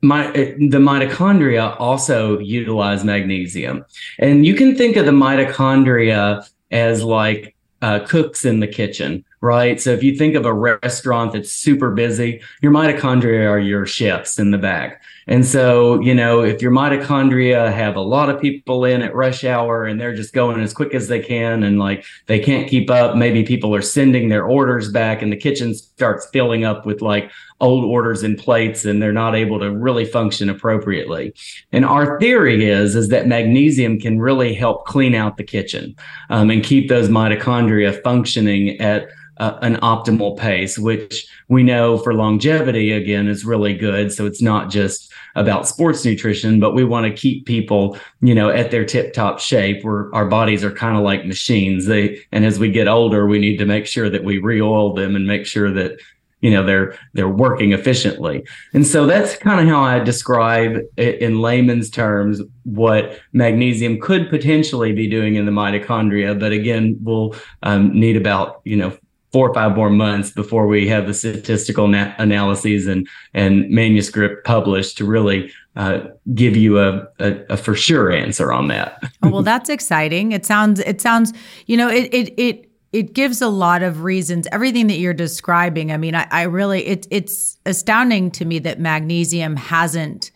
my, 0.03 0.31
the 0.33 0.79
mitochondria 0.79 1.79
also 1.79 2.39
utilize 2.39 3.05
magnesium. 3.05 3.85
And 4.19 4.47
you 4.47 4.55
can 4.55 4.75
think 4.77 4.97
of 4.97 5.07
the 5.07 5.13
mitochondria 5.13 6.49
as 6.71 7.03
like 7.03 7.55
uh, 7.83 8.01
cooks 8.01 8.45
in 8.45 8.61
the 8.61 8.67
kitchen, 8.67 9.25
right? 9.41 9.81
So 9.81 9.91
if 9.91 10.03
you 10.03 10.17
think 10.17 10.35
of 10.35 10.45
a 10.45 10.53
restaurant 10.53 11.33
that's 11.33 11.51
super 11.51 11.91
busy, 11.91 12.43
your 12.61 12.73
mitochondria 12.73 13.49
are 13.49 13.59
your 13.59 13.87
chefs 13.87 14.39
in 14.39 14.51
the 14.51 14.59
back. 14.59 15.03
And 15.27 15.47
so, 15.47 16.01
you 16.01 16.15
know, 16.15 16.43
if 16.43 16.61
your 16.61 16.73
mitochondria 16.73 17.73
have 17.73 17.97
a 17.97 18.01
lot 18.01 18.29
of 18.29 18.41
people 18.41 18.85
in 18.85 19.01
at 19.01 19.15
rush 19.15 19.45
hour 19.45 19.85
and 19.85 20.01
they're 20.01 20.15
just 20.15 20.35
going 20.35 20.61
as 20.61 20.75
quick 20.75 20.95
as 20.95 21.09
they 21.09 21.21
can 21.21 21.63
and 21.63 21.79
like 21.79 22.05
they 22.27 22.39
can't 22.39 22.69
keep 22.69 22.91
up, 22.91 23.17
maybe 23.17 23.45
people 23.45 23.75
are 23.75 23.83
sending 23.83 24.29
their 24.29 24.45
orders 24.45 24.91
back 24.91 25.23
and 25.23 25.33
the 25.33 25.37
kitchen 25.37 25.75
starts 25.75 26.27
filling 26.33 26.65
up 26.65 26.85
with 26.85 27.01
like 27.01 27.31
old 27.61 27.85
orders 27.85 28.23
and 28.23 28.39
plates 28.39 28.85
and 28.85 29.03
they're 29.03 29.13
not 29.13 29.35
able 29.35 29.59
to 29.59 29.71
really 29.71 30.05
function 30.05 30.49
appropriately. 30.49 31.35
And 31.73 31.85
our 31.85 32.19
theory 32.19 32.69
is, 32.69 32.97
is 32.97 33.09
that 33.09 33.27
magnesium 33.27 33.99
can 33.99 34.19
really 34.19 34.55
help 34.55 34.87
clean 34.87 35.15
out 35.15 35.37
the 35.37 35.45
kitchen 35.45 35.95
um, 36.31 36.51
and 36.51 36.65
keep 36.65 36.89
those 36.89 37.09
mitochondria 37.09 38.03
functioning 38.03 38.81
at 38.81 39.09
uh, 39.37 39.59
an 39.63 39.77
optimal 39.77 40.37
pace, 40.37 40.79
which 40.79 41.27
we 41.49 41.63
know 41.63 41.97
for 41.97 42.13
longevity, 42.13 42.93
again, 42.93 43.27
is 43.27 43.43
really 43.43 43.75
good. 43.75 44.13
So 44.13 44.27
it's 44.27 44.43
not 44.43 44.69
just 44.69 45.11
about 45.35 45.67
sports 45.67 46.05
nutrition, 46.05 46.61
but 46.61 46.75
we 46.75 46.85
want 46.85 47.07
to 47.07 47.21
keep 47.21 47.47
people, 47.47 47.97
you 48.21 48.35
know, 48.35 48.51
at 48.51 48.71
their 48.71 48.85
tip 48.85 49.15
top 49.15 49.39
shape 49.41 49.83
where 49.83 50.15
our 50.15 50.27
bodies 50.27 50.63
are 50.63 50.71
kind 50.71 50.95
of 50.95 51.03
like 51.03 51.25
machines. 51.25 51.87
They, 51.87 52.21
and 52.33 52.45
as 52.45 52.59
we 52.59 52.71
get 52.71 52.87
older, 52.87 53.27
we 53.27 53.39
need 53.39 53.57
to 53.59 53.67
make 53.67 53.87
sure 53.87 54.11
that 54.11 54.25
we 54.25 54.37
re-oil 54.37 54.93
them 54.93 55.17
and 55.17 55.27
make 55.27 55.47
sure 55.47 55.73
that, 55.73 55.93
you 56.41 56.51
know, 56.51 56.65
they're, 56.65 56.97
they're 57.13 57.29
working 57.29 57.73
efficiently. 57.73 58.45
And 58.73 58.87
so 58.87 59.07
that's 59.07 59.37
kind 59.37 59.61
of 59.61 59.69
how 59.69 59.83
I 59.83 59.99
describe 59.99 60.81
in 60.97 61.41
layman's 61.41 61.91
terms 61.91 62.41
what 62.65 63.21
magnesium 63.33 64.01
could 64.01 64.31
potentially 64.31 64.93
be 64.93 65.09
doing 65.09 65.35
in 65.35 65.47
the 65.47 65.53
mitochondria. 65.53 66.39
But 66.39 66.53
again, 66.53 66.99
we'll 67.03 67.35
um, 67.63 67.93
need 67.99 68.17
about, 68.17 68.61
you 68.65 68.77
know, 68.77 68.97
four 69.33 69.49
or 69.49 69.55
five 69.55 69.77
more 69.77 69.91
months 69.91 70.31
before 70.31 70.67
we 70.67 70.89
have 70.89 71.07
the 71.07 71.15
statistical 71.15 71.87
na- 71.89 72.13
analyses 72.19 72.87
and 72.87 73.09
and 73.35 73.69
manuscript 73.71 74.45
published 74.45 74.99
to 74.99 75.05
really 75.05 75.53
uh, 75.77 76.01
give 76.35 76.57
you 76.57 76.81
a, 76.81 77.07
a, 77.21 77.37
a, 77.51 77.57
for 77.57 77.75
sure 77.75 78.11
answer 78.11 78.53
on 78.53 78.67
that. 78.69 79.03
oh, 79.23 79.31
well, 79.31 79.43
that's 79.43 79.71
exciting. 79.71 80.33
It 80.33 80.45
sounds 80.45 80.81
it 80.81 81.01
sounds 81.01 81.33
you 81.67 81.77
know 81.77 81.89
it 81.89 82.13
it 82.13 82.35
it. 82.39 82.70
It 82.93 83.15
gives 83.15 83.41
a 83.41 83.49
lot 83.49 83.83
of 83.83 84.03
reasons. 84.03 84.49
Everything 84.51 84.89
that 84.89 84.99
you're 84.99 85.15
describing, 85.15 85.93
I 85.93 85.97
mean, 85.97 86.15
I, 86.15 86.27
I 86.31 86.43
really, 86.43 86.85
it, 86.87 87.07
it's 87.11 87.59
astounding 87.65 88.31
to 88.33 88.45
me 88.45 88.59
that 88.61 88.81
magnesium 88.81 89.57
hasn't 89.57 90.33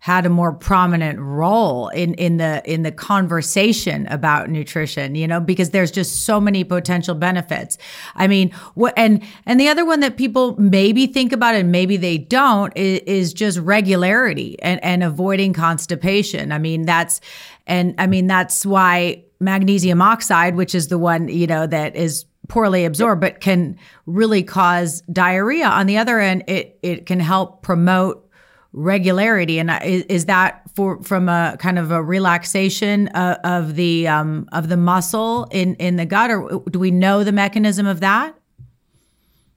had 0.00 0.24
a 0.24 0.28
more 0.28 0.52
prominent 0.52 1.18
role 1.18 1.88
in 1.88 2.14
in 2.14 2.36
the 2.36 2.62
in 2.64 2.82
the 2.82 2.92
conversation 2.92 4.06
about 4.06 4.48
nutrition 4.48 5.14
you 5.16 5.26
know 5.26 5.40
because 5.40 5.70
there's 5.70 5.90
just 5.90 6.24
so 6.24 6.40
many 6.40 6.62
potential 6.64 7.14
benefits. 7.14 7.78
I 8.14 8.28
mean 8.28 8.50
what 8.74 8.94
and 8.96 9.22
and 9.44 9.58
the 9.58 9.68
other 9.68 9.84
one 9.84 10.00
that 10.00 10.16
people 10.16 10.56
maybe 10.58 11.06
think 11.06 11.32
about 11.32 11.54
and 11.54 11.72
maybe 11.72 11.96
they 11.96 12.16
don't 12.16 12.72
is, 12.76 13.00
is 13.00 13.32
just 13.34 13.58
regularity 13.58 14.60
and 14.62 14.82
and 14.84 15.02
avoiding 15.02 15.52
constipation. 15.52 16.52
I 16.52 16.58
mean 16.58 16.82
that's 16.82 17.20
and 17.66 17.94
i 17.98 18.06
mean 18.06 18.26
that's 18.26 18.64
why 18.64 19.24
magnesium 19.40 20.00
oxide 20.00 20.56
which 20.56 20.74
is 20.74 20.88
the 20.88 20.98
one 20.98 21.28
you 21.28 21.46
know 21.46 21.66
that 21.66 21.94
is 21.94 22.24
poorly 22.48 22.84
absorbed 22.84 23.20
but 23.20 23.40
can 23.40 23.76
really 24.06 24.42
cause 24.42 25.02
diarrhea. 25.12 25.66
On 25.66 25.86
the 25.86 25.98
other 25.98 26.20
end 26.20 26.44
it 26.46 26.78
it 26.82 27.06
can 27.06 27.20
help 27.20 27.62
promote 27.62 28.27
regularity 28.72 29.58
and 29.58 29.70
is, 29.82 30.02
is 30.04 30.26
that 30.26 30.62
for 30.74 31.02
from 31.02 31.28
a 31.28 31.56
kind 31.58 31.78
of 31.78 31.90
a 31.90 32.02
relaxation 32.02 33.08
uh, 33.08 33.38
of 33.44 33.76
the 33.76 34.06
um, 34.06 34.48
of 34.52 34.68
the 34.68 34.76
muscle 34.76 35.48
in 35.50 35.74
in 35.76 35.96
the 35.96 36.06
gut 36.06 36.30
or 36.30 36.62
do 36.70 36.78
we 36.78 36.90
know 36.90 37.24
the 37.24 37.32
mechanism 37.32 37.86
of 37.86 38.00
that 38.00 38.34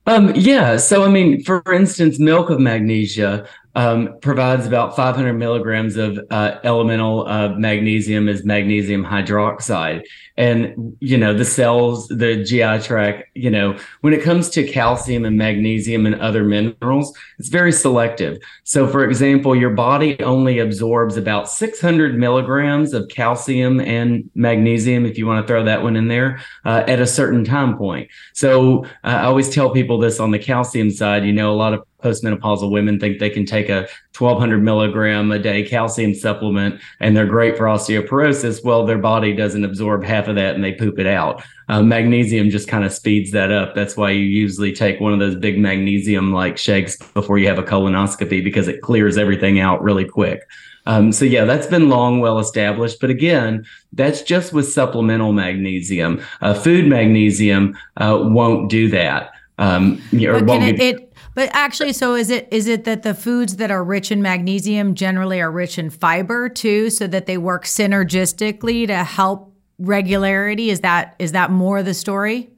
um, 0.07 0.33
yeah. 0.35 0.77
So, 0.77 1.03
I 1.03 1.09
mean, 1.09 1.43
for 1.43 1.61
instance, 1.71 2.19
milk 2.19 2.49
of 2.49 2.59
magnesia 2.59 3.47
um, 3.75 4.17
provides 4.21 4.65
about 4.65 4.95
500 4.95 5.33
milligrams 5.33 5.95
of 5.95 6.19
uh, 6.29 6.59
elemental 6.63 7.27
uh, 7.27 7.49
magnesium 7.49 8.27
as 8.27 8.43
magnesium 8.43 9.03
hydroxide. 9.03 10.03
And, 10.37 10.97
you 10.99 11.17
know, 11.17 11.33
the 11.33 11.45
cells, 11.45 12.07
the 12.07 12.43
GI 12.43 12.79
tract, 12.79 13.29
you 13.35 13.49
know, 13.49 13.77
when 14.01 14.13
it 14.13 14.23
comes 14.23 14.49
to 14.51 14.67
calcium 14.67 15.23
and 15.23 15.37
magnesium 15.37 16.05
and 16.05 16.15
other 16.15 16.43
minerals, 16.43 17.15
it's 17.37 17.49
very 17.49 17.71
selective. 17.71 18.39
So, 18.63 18.87
for 18.87 19.03
example, 19.03 19.55
your 19.55 19.69
body 19.71 20.21
only 20.21 20.59
absorbs 20.59 21.15
about 21.15 21.49
600 21.49 22.17
milligrams 22.17 22.93
of 22.93 23.07
calcium 23.09 23.79
and 23.79 24.29
magnesium, 24.33 25.05
if 25.05 25.17
you 25.17 25.27
want 25.27 25.45
to 25.45 25.47
throw 25.47 25.63
that 25.63 25.83
one 25.83 25.95
in 25.95 26.07
there, 26.07 26.39
uh, 26.65 26.83
at 26.87 26.99
a 26.99 27.07
certain 27.07 27.43
time 27.43 27.77
point. 27.77 28.09
So, 28.33 28.85
uh, 29.03 29.21
I 29.21 29.23
always 29.25 29.49
tell 29.49 29.69
people 29.69 29.99
this 29.99 30.19
on 30.19 30.31
the 30.31 30.39
calcium 30.39 30.89
side, 30.91 31.25
you 31.25 31.33
know, 31.33 31.51
a 31.51 31.55
lot 31.55 31.73
of 31.73 31.83
postmenopausal 32.01 32.71
women 32.71 32.99
think 32.99 33.19
they 33.19 33.29
can 33.29 33.45
take 33.45 33.69
a 33.69 33.87
1200 34.17 34.61
milligram 34.63 35.31
a 35.31 35.39
day 35.39 35.63
calcium 35.63 36.13
supplement 36.13 36.79
and 36.99 37.15
they're 37.15 37.25
great 37.25 37.57
for 37.57 37.65
osteoporosis. 37.65 38.63
Well, 38.63 38.85
their 38.85 38.97
body 38.97 39.33
doesn't 39.33 39.63
absorb 39.63 40.03
half 40.03 40.27
of 40.27 40.35
that 40.35 40.55
and 40.55 40.63
they 40.63 40.73
poop 40.73 40.99
it 40.99 41.07
out. 41.07 41.43
Uh, 41.69 41.81
magnesium 41.81 42.49
just 42.49 42.67
kind 42.67 42.83
of 42.83 42.91
speeds 42.91 43.31
that 43.31 43.51
up. 43.51 43.75
That's 43.75 43.95
why 43.95 44.11
you 44.11 44.23
usually 44.23 44.73
take 44.73 44.99
one 44.99 45.13
of 45.13 45.19
those 45.19 45.35
big 45.35 45.57
magnesium 45.57 46.33
like 46.33 46.57
shakes 46.57 46.97
before 47.13 47.37
you 47.37 47.47
have 47.47 47.59
a 47.59 47.63
colonoscopy 47.63 48.43
because 48.43 48.67
it 48.67 48.81
clears 48.81 49.17
everything 49.17 49.59
out 49.59 49.81
really 49.81 50.05
quick. 50.05 50.41
Um, 50.85 51.11
so 51.11 51.25
yeah, 51.25 51.45
that's 51.45 51.67
been 51.67 51.89
long 51.89 52.19
well 52.19 52.39
established. 52.39 52.99
But 52.99 53.09
again, 53.09 53.65
that's 53.93 54.21
just 54.21 54.53
with 54.53 54.71
supplemental 54.71 55.33
magnesium. 55.33 56.21
Uh, 56.41 56.53
food 56.53 56.87
magnesium 56.87 57.77
uh, 57.97 58.19
won't 58.21 58.69
do 58.69 58.89
that. 58.89 59.31
Um, 59.57 60.01
or 60.13 60.43
won't 60.43 60.63
it, 60.63 60.79
it, 60.79 61.10
but 61.33 61.49
actually, 61.53 61.93
so 61.93 62.15
is 62.15 62.29
it 62.29 62.47
is 62.51 62.67
it 62.67 62.83
that 62.83 63.03
the 63.03 63.13
foods 63.13 63.57
that 63.57 63.71
are 63.71 63.83
rich 63.83 64.11
in 64.11 64.21
magnesium 64.21 64.95
generally 64.95 65.39
are 65.41 65.51
rich 65.51 65.77
in 65.77 65.89
fiber 65.89 66.49
too, 66.49 66.89
so 66.89 67.07
that 67.07 67.25
they 67.25 67.37
work 67.37 67.65
synergistically 67.65 68.87
to 68.87 69.03
help 69.03 69.53
regularity? 69.79 70.69
Is 70.69 70.81
that 70.81 71.15
is 71.19 71.31
that 71.31 71.51
more 71.51 71.79
of 71.79 71.85
the 71.85 71.93
story? 71.93 72.49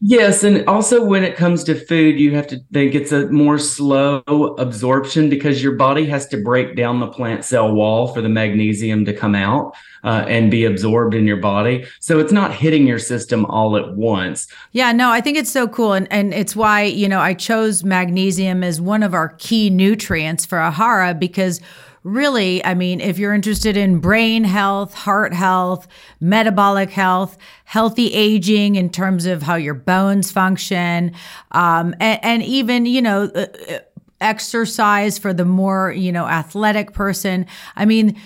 Yes, 0.00 0.44
and 0.44 0.64
also 0.68 1.04
when 1.04 1.24
it 1.24 1.36
comes 1.36 1.64
to 1.64 1.74
food, 1.74 2.20
you 2.20 2.32
have 2.36 2.46
to 2.48 2.60
think 2.72 2.94
it's 2.94 3.10
a 3.10 3.26
more 3.30 3.58
slow 3.58 4.22
absorption 4.58 5.28
because 5.28 5.60
your 5.60 5.72
body 5.72 6.06
has 6.06 6.28
to 6.28 6.36
break 6.36 6.76
down 6.76 7.00
the 7.00 7.08
plant 7.08 7.44
cell 7.44 7.72
wall 7.72 8.06
for 8.06 8.20
the 8.20 8.28
magnesium 8.28 9.04
to 9.06 9.12
come 9.12 9.34
out 9.34 9.74
uh, 10.04 10.24
and 10.28 10.52
be 10.52 10.64
absorbed 10.64 11.16
in 11.16 11.26
your 11.26 11.38
body. 11.38 11.84
So 11.98 12.20
it's 12.20 12.32
not 12.32 12.54
hitting 12.54 12.86
your 12.86 13.00
system 13.00 13.44
all 13.46 13.76
at 13.76 13.96
once. 13.96 14.46
Yeah, 14.70 14.92
no, 14.92 15.10
I 15.10 15.20
think 15.20 15.36
it's 15.36 15.50
so 15.50 15.66
cool, 15.66 15.94
and 15.94 16.06
and 16.12 16.32
it's 16.32 16.54
why 16.54 16.82
you 16.82 17.08
know 17.08 17.18
I 17.18 17.34
chose 17.34 17.82
magnesium 17.82 18.62
as 18.62 18.80
one 18.80 19.02
of 19.02 19.14
our 19.14 19.30
key 19.38 19.68
nutrients 19.68 20.46
for 20.46 20.58
Ahara 20.58 21.18
because 21.18 21.60
really, 22.02 22.64
I 22.64 22.74
mean, 22.74 23.00
if 23.00 23.18
you're 23.18 23.34
interested 23.34 23.76
in 23.76 23.98
brain 23.98 24.44
health, 24.44 24.94
heart 24.94 25.34
health, 25.34 25.86
metabolic 26.20 26.90
health, 26.90 27.36
healthy 27.64 28.12
aging 28.12 28.76
in 28.76 28.90
terms 28.90 29.26
of 29.26 29.42
how 29.42 29.56
your 29.56 29.74
bones 29.74 30.30
function, 30.30 31.12
um, 31.52 31.94
and, 32.00 32.20
and, 32.22 32.42
even, 32.42 32.86
you 32.86 33.02
know, 33.02 33.30
uh, 33.34 33.46
uh, 33.68 33.78
exercise 34.20 35.18
for 35.18 35.32
the 35.32 35.44
more, 35.44 35.92
you 35.92 36.12
know, 36.12 36.26
athletic 36.26 36.92
person. 36.92 37.46
I 37.76 37.84
mean, 37.84 38.20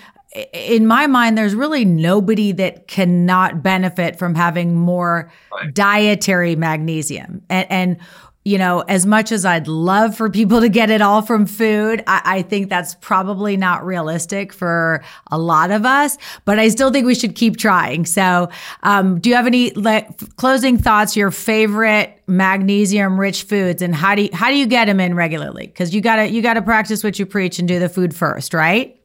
in 0.51 0.87
my 0.87 1.05
mind, 1.07 1.37
there's 1.37 1.53
really 1.53 1.85
nobody 1.85 2.51
that 2.53 2.87
cannot 2.87 3.61
benefit 3.61 4.17
from 4.17 4.33
having 4.33 4.75
more 4.75 5.31
dietary 5.73 6.55
magnesium. 6.55 7.43
And, 7.49 7.71
and 7.71 7.97
you 8.45 8.57
know, 8.57 8.81
as 8.81 9.05
much 9.05 9.31
as 9.31 9.45
I'd 9.45 9.67
love 9.67 10.17
for 10.17 10.29
people 10.29 10.59
to 10.59 10.69
get 10.69 10.89
it 10.89 11.01
all 11.01 11.21
from 11.21 11.45
food, 11.45 12.03
I, 12.07 12.21
I, 12.25 12.41
think 12.41 12.69
that's 12.69 12.95
probably 12.95 13.55
not 13.55 13.85
realistic 13.85 14.51
for 14.51 15.01
a 15.31 15.37
lot 15.37 15.71
of 15.71 15.85
us, 15.85 16.17
but 16.43 16.59
I 16.59 16.67
still 16.67 16.91
think 16.91 17.05
we 17.05 17.15
should 17.15 17.35
keep 17.35 17.55
trying. 17.55 18.05
So, 18.05 18.49
um, 18.83 19.19
do 19.19 19.29
you 19.29 19.35
have 19.35 19.47
any 19.47 19.71
le- 19.75 20.05
closing 20.35 20.77
thoughts, 20.77 21.15
your 21.15 21.31
favorite 21.31 22.21
magnesium 22.27 23.17
rich 23.17 23.43
foods 23.43 23.81
and 23.81 23.95
how 23.95 24.15
do 24.15 24.23
you, 24.23 24.29
how 24.33 24.49
do 24.49 24.57
you 24.57 24.65
get 24.65 24.85
them 24.85 24.99
in 24.99 25.15
regularly? 25.15 25.67
Cause 25.67 25.93
you 25.93 26.01
gotta, 26.01 26.29
you 26.29 26.41
gotta 26.41 26.61
practice 26.61 27.03
what 27.03 27.17
you 27.19 27.25
preach 27.25 27.59
and 27.59 27.67
do 27.67 27.79
the 27.79 27.89
food 27.89 28.13
first, 28.13 28.53
right? 28.53 28.99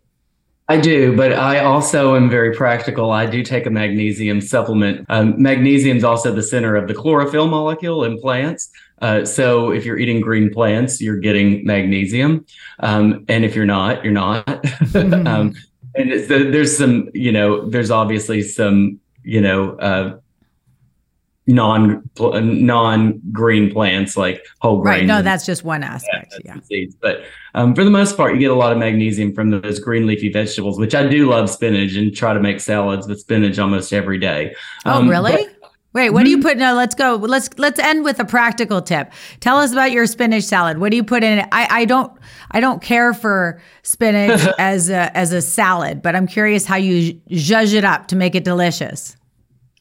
I 0.71 0.79
do, 0.79 1.17
but 1.17 1.33
I 1.33 1.61
also 1.61 2.15
am 2.15 2.29
very 2.29 2.55
practical. 2.55 3.11
I 3.11 3.25
do 3.25 3.43
take 3.43 3.65
a 3.65 3.71
magnesium 3.71 4.43
supplement. 4.43 5.07
Um, 5.09 5.41
magnesium 5.41 5.97
is 5.97 6.05
also 6.05 6.31
the 6.31 6.43
center 6.43 6.77
of 6.77 6.89
the 6.89 6.95
chlorophyll 6.95 7.49
molecule 7.49 8.05
in 8.05 8.21
plants. 8.21 8.69
Uh, 9.01 9.25
so 9.25 9.71
if 9.71 9.87
you're 9.87 9.99
eating 9.99 10.21
green 10.21 10.53
plants, 10.53 11.01
you're 11.01 11.21
getting 11.21 11.65
magnesium, 11.65 12.45
um, 12.81 13.25
and 13.29 13.47
if 13.47 13.55
you're 13.55 13.65
not, 13.65 14.05
you're 14.05 14.13
not. 14.13 14.45
mm-hmm. 14.47 15.27
um, 15.27 15.55
and 15.95 16.13
the, 16.13 16.51
there's 16.51 16.77
some, 16.77 17.09
you 17.15 17.33
know, 17.33 17.67
there's 17.69 17.91
obviously 17.91 18.43
some, 18.43 19.01
you 19.23 19.41
know, 19.41 19.71
uh, 19.79 20.19
non 21.49 22.09
non 22.19 23.21
green 23.33 23.73
plants 23.73 24.17
like 24.17 24.45
whole 24.61 24.81
grain. 24.81 25.01
Right. 25.01 25.07
No, 25.07 25.23
that's 25.23 25.47
just 25.47 25.65
one 25.65 25.83
aspect. 25.83 26.35
Yeah. 26.45 26.55
yeah. 26.55 26.61
Seeds. 26.63 26.95
But 26.95 27.25
um, 27.55 27.75
for 27.75 27.83
the 27.83 27.91
most 27.91 28.17
part, 28.17 28.35
you 28.35 28.39
get 28.39 28.51
a 28.51 28.55
lot 28.55 28.71
of 28.71 28.79
magnesium 28.79 29.35
from 29.35 29.51
those 29.51 29.81
green 29.81 30.07
leafy 30.07 30.31
vegetables, 30.31 30.79
which 30.79 30.95
I 30.95 31.09
do 31.09 31.29
love 31.29 31.49
spinach 31.51 31.97
and 31.97 32.15
try 32.15 32.35
to 32.35 32.41
make 32.41 32.61
salads 32.61 33.09
with 33.09 33.21
spinach 33.21 33.59
almost 33.59 33.93
every 33.93 34.19
day. 34.19 34.55
Oh, 34.85 34.99
um, 34.99 35.09
really? 35.09 35.33
But, 35.33 35.59
Wait, 35.95 36.11
what 36.11 36.25
do 36.25 36.31
you 36.31 36.37
mm-hmm. 36.37 36.49
put? 36.49 36.59
No, 36.59 36.75
let's 36.75 36.95
go. 36.95 37.17
Let's 37.17 37.49
let's 37.57 37.81
end 37.81 38.05
with 38.05 38.21
a 38.21 38.25
practical 38.25 38.83
tip. 38.83 39.11
Tell 39.41 39.57
us 39.57 39.73
about 39.73 39.91
your 39.91 40.07
spinach 40.07 40.45
salad. 40.45 40.79
What 40.79 40.91
do 40.91 40.97
you 40.97 41.03
put 41.03 41.25
in 41.25 41.39
it? 41.39 41.49
I, 41.51 41.67
I 41.71 41.85
don't 41.87 42.13
I 42.51 42.61
don't 42.61 42.83
care 42.83 43.15
for 43.15 43.61
spinach 43.83 44.47
as 44.59 44.91
a 44.91 45.17
as 45.17 45.33
a 45.33 45.41
salad, 45.41 46.03
but 46.03 46.15
I'm 46.15 46.27
curious 46.27 46.67
how 46.67 46.77
you 46.77 47.15
zhuzh 47.31 47.73
it 47.73 47.85
up 47.85 48.07
to 48.09 48.17
make 48.17 48.35
it 48.35 48.45
delicious. 48.45 49.17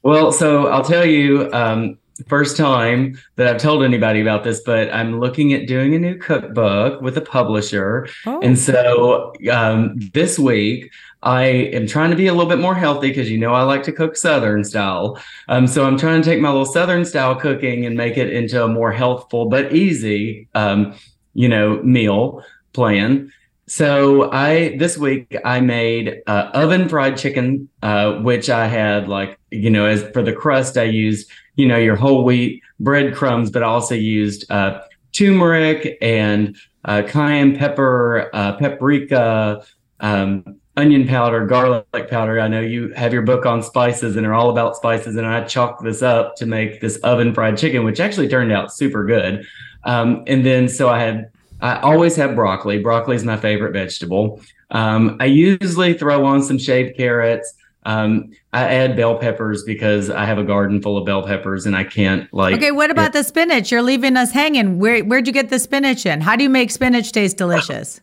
Well, 0.08 0.32
so 0.32 0.68
I'll 0.68 0.86
tell 0.86 1.06
you, 1.06 1.52
um, 1.52 1.98
first 2.28 2.56
time 2.56 3.20
that 3.36 3.46
I've 3.46 3.62
told 3.62 3.84
anybody 3.84 4.22
about 4.22 4.46
this, 4.46 4.62
but 4.62 4.90
I'm 4.94 5.20
looking 5.20 5.52
at 5.52 5.68
doing 5.68 5.94
a 5.96 6.00
new 6.00 6.16
cookbook 6.16 7.02
with 7.02 7.18
a 7.18 7.22
publisher, 7.22 8.08
oh. 8.26 8.40
and 8.40 8.58
so 8.58 9.34
um, 9.52 10.00
this 10.14 10.40
week 10.40 10.94
I 11.24 11.44
am 11.44 11.88
trying 11.88 12.12
to 12.12 12.16
be 12.16 12.28
a 12.28 12.34
little 12.34 12.48
bit 12.48 12.60
more 12.60 12.74
healthy 12.74 13.10
because 13.10 13.30
you 13.30 13.38
know 13.38 13.54
I 13.54 13.64
like 13.64 13.84
to 13.84 13.92
cook 13.92 14.16
Southern 14.16 14.64
style. 14.64 15.22
Um, 15.50 15.68
so 15.68 15.86
I'm 15.86 15.98
trying 15.98 16.22
to 16.22 16.30
take 16.30 16.40
my 16.40 16.52
little 16.52 16.64
Southern 16.64 17.04
style 17.04 17.36
cooking 17.36 17.86
and 17.86 17.98
make 17.98 18.16
it 18.16 18.32
into 18.32 18.64
a 18.64 18.68
more 18.70 18.94
healthful 18.94 19.50
but 19.50 19.76
easy, 19.76 20.48
um, 20.56 20.96
you 21.34 21.50
know, 21.50 21.84
meal 21.84 22.46
plan. 22.72 23.34
So 23.68 24.32
I 24.32 24.78
this 24.78 24.98
week 24.98 25.36
I 25.44 25.60
made 25.60 26.22
uh, 26.26 26.50
oven 26.54 26.88
fried 26.88 27.18
chicken, 27.18 27.68
uh, 27.84 28.14
which 28.14 28.50
I 28.50 28.66
had 28.68 29.10
like 29.10 29.38
you 29.52 29.70
know 29.70 29.86
as 29.86 30.10
for 30.12 30.24
the 30.24 30.32
crust 30.32 30.78
I 30.78 30.84
used 30.84 31.30
you 31.56 31.68
know 31.68 31.78
your 31.78 31.98
whole 31.98 32.24
wheat 32.24 32.64
breadcrumbs, 32.80 33.52
but 33.52 33.64
I 33.64 33.66
also 33.66 33.94
used 33.94 34.50
uh, 34.50 34.82
turmeric 35.12 35.98
and 36.02 36.56
uh, 36.86 37.04
cayenne 37.06 37.58
pepper, 37.58 38.30
uh, 38.34 38.54
paprika, 38.54 39.66
um, 40.00 40.58
onion 40.78 41.06
powder, 41.06 41.46
garlic 41.46 42.10
powder. 42.10 42.40
I 42.40 42.48
know 42.48 42.62
you 42.62 42.94
have 42.94 43.12
your 43.12 43.24
book 43.24 43.46
on 43.46 43.62
spices 43.62 44.16
and 44.16 44.26
are 44.26 44.34
all 44.34 44.50
about 44.50 44.78
spices, 44.78 45.18
and 45.18 45.28
I 45.28 45.44
chalked 45.44 45.84
this 45.84 46.02
up 46.02 46.38
to 46.38 46.46
make 46.46 46.80
this 46.80 46.96
oven 46.98 47.34
fried 47.34 47.58
chicken, 47.58 47.84
which 47.84 48.00
actually 48.00 48.30
turned 48.30 48.54
out 48.54 48.74
super 48.74 49.04
good. 49.04 49.46
Um, 49.84 50.24
and 50.26 50.46
then 50.46 50.70
so 50.70 50.88
I 50.88 51.00
had 51.00 51.32
I 51.62 51.80
always 51.80 52.16
have 52.16 52.36
broccoli. 52.36 52.80
Broccoli 52.80 53.16
is 53.16 53.24
my 53.24 53.38
favorite 53.38 53.74
vegetable. 53.74 54.42
Um, 54.72 55.18
I 55.20 55.26
usually 55.26 55.94
throw 55.94 56.26
on 56.26 56.44
some 56.44 56.58
shaved 56.58 56.98
carrots. 56.98 57.54
Um, 57.84 58.32
I 58.52 58.64
add 58.64 58.98
bell 58.98 59.18
peppers 59.18 59.64
because 59.64 60.10
I 60.10 60.26
have 60.26 60.38
a 60.38 60.44
garden 60.44 60.82
full 60.82 60.98
of 60.98 61.06
bell 61.06 61.24
peppers 61.26 61.66
and 61.66 61.76
I 61.76 61.86
can't 61.86 62.32
like. 62.34 62.56
Okay, 62.56 62.72
what 62.72 62.92
about 62.92 63.08
it, 63.08 63.14
the 63.14 63.24
spinach? 63.24 63.72
You're 63.72 63.82
leaving 63.82 64.18
us 64.18 64.32
hanging. 64.32 64.78
Where 64.78 65.04
where'd 65.06 65.26
you 65.26 65.32
get 65.32 65.50
the 65.50 65.58
spinach 65.58 66.06
in? 66.06 66.20
How 66.20 66.36
do 66.36 66.44
you 66.44 66.50
make 66.50 66.70
spinach 66.70 67.14
taste 67.14 67.38
delicious? 67.38 68.02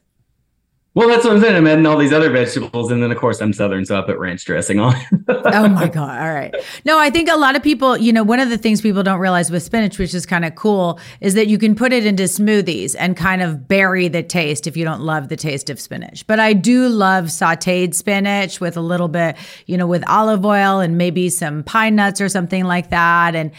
Well, 0.95 1.09
that's 1.09 1.25
what 1.25 1.35
I'm 1.35 1.43
saying. 1.43 1.57
I'm 1.57 1.67
adding 1.67 1.87
all 1.87 1.97
these 1.97 2.13
other 2.13 2.31
vegetables, 2.31 2.93
and 2.93 3.03
then 3.03 3.11
of 3.11 3.19
course 3.19 3.41
I'm 3.41 3.53
Southern, 3.53 3.85
so 3.85 3.99
I 3.99 4.03
put 4.03 4.17
ranch 4.17 4.45
dressing 4.45 4.79
on. 4.79 4.95
oh 5.29 5.69
my 5.69 5.89
god! 5.89 6.23
All 6.23 6.33
right. 6.33 6.55
No, 6.85 7.01
I 7.01 7.11
think 7.11 7.29
a 7.29 7.37
lot 7.37 7.57
of 7.57 7.65
people, 7.65 7.97
you 7.97 8.13
know, 8.13 8.23
one 8.23 8.39
of 8.39 8.49
the 8.49 8.57
things 8.57 8.81
people 8.81 9.03
don't 9.03 9.19
realize 9.19 9.51
with 9.51 9.65
spinach, 9.65 9.99
which 9.99 10.15
is 10.15 10.25
kind 10.25 10.45
of 10.45 10.55
cool, 10.55 11.01
is 11.21 11.35
that 11.35 11.49
you 11.49 11.59
can 11.59 11.75
put 11.75 11.93
it 11.93 12.07
into 12.07 12.23
smoothies 12.25 12.95
and 12.97 13.17
kind 13.17 13.43
of 13.43 13.67
bury 13.67 14.07
the 14.07 14.23
taste 14.23 14.69
if 14.69 14.77
you 14.77 14.85
don't 14.85 15.01
love 15.01 15.31
the 15.31 15.37
taste 15.37 15.69
of 15.69 15.81
spinach. 15.81 16.25
But 16.29 16.39
I 16.39 16.53
do 16.53 16.89
love 16.89 17.25
sautéed 17.25 17.93
spinach 17.95 18.61
with 18.61 18.77
a 18.77 18.81
little 18.81 19.09
bit, 19.09 19.35
you 19.67 19.77
know, 19.77 19.89
with 19.89 20.09
olive 20.09 20.45
oil 20.45 20.79
and 20.79 20.97
maybe 20.97 21.29
some 21.29 21.65
pine 21.65 21.97
nuts 21.97 22.21
or 22.21 22.29
something 22.29 22.65
like 22.65 22.91
that, 22.91 23.35
and. 23.35 23.51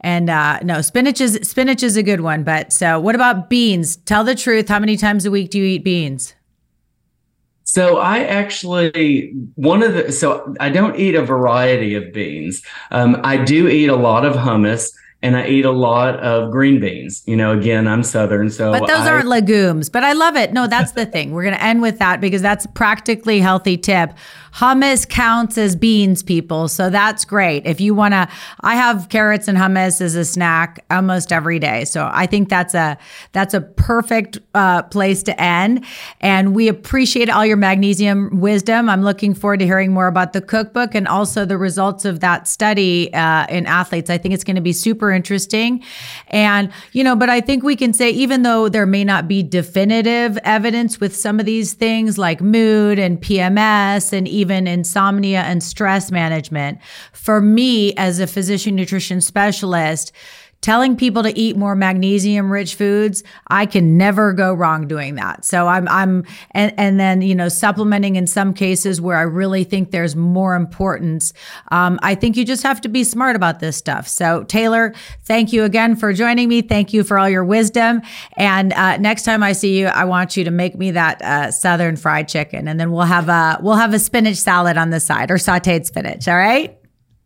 And 0.00 0.30
uh, 0.30 0.60
no, 0.62 0.80
spinach 0.80 1.20
is 1.20 1.40
spinach 1.42 1.82
is 1.82 1.96
a 1.96 2.04
good 2.04 2.20
one. 2.20 2.44
But 2.44 2.72
so, 2.72 3.00
what 3.00 3.16
about 3.16 3.50
beans? 3.50 3.96
Tell 3.96 4.22
the 4.22 4.36
truth. 4.36 4.68
How 4.68 4.78
many 4.78 4.96
times 4.96 5.26
a 5.26 5.30
week 5.32 5.50
do 5.50 5.58
you 5.58 5.64
eat 5.64 5.82
beans? 5.82 6.34
So 7.68 7.98
I 7.98 8.20
actually 8.20 9.34
one 9.56 9.82
of 9.82 9.92
the 9.92 10.10
so 10.10 10.54
I 10.58 10.70
don't 10.70 10.98
eat 10.98 11.14
a 11.14 11.22
variety 11.22 11.94
of 11.96 12.14
beans. 12.14 12.62
Um, 12.90 13.20
I 13.22 13.36
do 13.36 13.68
eat 13.68 13.88
a 13.88 13.94
lot 13.94 14.24
of 14.24 14.36
hummus, 14.36 14.90
and 15.20 15.36
I 15.36 15.48
eat 15.48 15.64
a 15.64 15.72
lot 15.72 16.20
of 16.20 16.52
green 16.52 16.78
beans. 16.80 17.24
You 17.26 17.36
know, 17.36 17.58
again, 17.58 17.88
I'm 17.88 18.04
Southern, 18.04 18.50
so 18.50 18.70
but 18.70 18.86
those 18.86 19.00
I, 19.00 19.10
aren't 19.10 19.26
legumes. 19.26 19.88
But 19.88 20.04
I 20.04 20.12
love 20.12 20.36
it. 20.36 20.52
No, 20.52 20.68
that's 20.68 20.92
the 20.92 21.06
thing. 21.06 21.32
We're 21.32 21.42
going 21.42 21.56
to 21.56 21.62
end 21.62 21.82
with 21.82 21.98
that 21.98 22.20
because 22.20 22.40
that's 22.40 22.66
practically 22.66 23.40
healthy 23.40 23.76
tip. 23.76 24.12
Hummus 24.54 25.08
counts 25.08 25.58
as 25.58 25.76
beans, 25.76 26.22
people. 26.22 26.68
So 26.68 26.88
that's 26.88 27.24
great. 27.24 27.66
If 27.66 27.80
you 27.80 27.94
want 27.94 28.12
to, 28.14 28.28
I 28.60 28.76
have 28.76 29.08
carrots 29.08 29.48
and 29.48 29.58
hummus 29.58 30.00
as 30.00 30.14
a 30.14 30.24
snack 30.24 30.84
almost 30.90 31.32
every 31.32 31.58
day. 31.58 31.84
So 31.84 32.08
I 32.12 32.26
think 32.26 32.48
that's 32.48 32.74
a 32.74 32.96
that's 33.32 33.54
a 33.54 33.60
perfect 33.60 34.38
uh, 34.54 34.82
place 34.84 35.22
to 35.24 35.40
end. 35.40 35.84
And 36.20 36.54
we 36.54 36.68
appreciate 36.68 37.28
all 37.28 37.44
your 37.44 37.56
magnesium 37.56 38.40
wisdom. 38.40 38.88
I'm 38.88 39.02
looking 39.02 39.34
forward 39.34 39.58
to 39.60 39.66
hearing 39.66 39.92
more 39.92 40.06
about 40.06 40.32
the 40.32 40.40
cookbook 40.40 40.94
and 40.94 41.06
also 41.06 41.44
the 41.44 41.58
results 41.58 42.04
of 42.04 42.20
that 42.20 42.48
study 42.48 43.12
uh, 43.12 43.46
in 43.48 43.66
athletes. 43.66 44.10
I 44.10 44.18
think 44.18 44.34
it's 44.34 44.44
going 44.44 44.56
to 44.56 44.62
be 44.62 44.72
super 44.72 45.07
interesting. 45.10 45.82
And 46.28 46.72
you 46.92 47.04
know, 47.04 47.16
but 47.16 47.30
I 47.30 47.40
think 47.40 47.62
we 47.62 47.76
can 47.76 47.92
say 47.92 48.10
even 48.10 48.42
though 48.42 48.68
there 48.68 48.86
may 48.86 49.04
not 49.04 49.28
be 49.28 49.42
definitive 49.42 50.38
evidence 50.44 51.00
with 51.00 51.14
some 51.16 51.40
of 51.40 51.46
these 51.46 51.74
things 51.74 52.18
like 52.18 52.40
mood 52.40 52.98
and 52.98 53.20
PMS 53.20 54.12
and 54.12 54.26
even 54.28 54.66
insomnia 54.66 55.42
and 55.42 55.62
stress 55.62 56.10
management. 56.10 56.78
For 57.12 57.40
me, 57.40 57.94
as 57.94 58.20
a 58.20 58.26
physician 58.26 58.74
nutrition 58.74 59.20
specialist, 59.20 60.12
telling 60.60 60.96
people 60.96 61.22
to 61.22 61.36
eat 61.38 61.56
more 61.56 61.74
magnesium 61.74 62.50
rich 62.50 62.74
foods 62.74 63.22
i 63.48 63.64
can 63.64 63.96
never 63.96 64.32
go 64.32 64.52
wrong 64.52 64.88
doing 64.88 65.14
that. 65.14 65.44
So 65.44 65.68
i'm 65.68 65.86
i'm 65.88 66.24
and, 66.50 66.72
and 66.76 66.98
then 66.98 67.22
you 67.22 67.34
know 67.34 67.48
supplementing 67.48 68.16
in 68.16 68.26
some 68.26 68.52
cases 68.52 69.00
where 69.00 69.16
i 69.16 69.22
really 69.22 69.64
think 69.64 69.90
there's 69.90 70.16
more 70.16 70.54
importance. 70.54 71.32
Um, 71.70 71.98
i 72.02 72.14
think 72.14 72.36
you 72.36 72.44
just 72.44 72.62
have 72.62 72.80
to 72.82 72.88
be 72.88 73.04
smart 73.04 73.36
about 73.36 73.60
this 73.60 73.76
stuff. 73.76 74.08
So 74.08 74.44
taylor 74.44 74.94
thank 75.24 75.52
you 75.52 75.64
again 75.64 75.94
for 75.96 76.12
joining 76.12 76.48
me. 76.48 76.62
Thank 76.62 76.92
you 76.92 77.04
for 77.04 77.18
all 77.18 77.28
your 77.28 77.44
wisdom. 77.44 78.02
And 78.36 78.72
uh, 78.72 78.96
next 78.96 79.22
time 79.22 79.42
i 79.42 79.52
see 79.52 79.78
you 79.78 79.86
i 79.86 80.04
want 80.04 80.36
you 80.36 80.44
to 80.44 80.50
make 80.50 80.76
me 80.76 80.90
that 80.92 81.22
uh, 81.22 81.50
southern 81.50 81.96
fried 81.96 82.28
chicken. 82.28 82.68
And 82.68 82.80
then 82.80 82.90
we'll 82.90 83.02
have 83.02 83.28
a 83.28 83.58
we'll 83.62 83.76
have 83.76 83.94
a 83.94 83.98
spinach 83.98 84.36
salad 84.36 84.76
on 84.76 84.90
the 84.90 85.00
side 85.00 85.30
or 85.30 85.36
sauteed 85.36 85.86
spinach. 85.86 86.26
All 86.26 86.36
right 86.36 86.77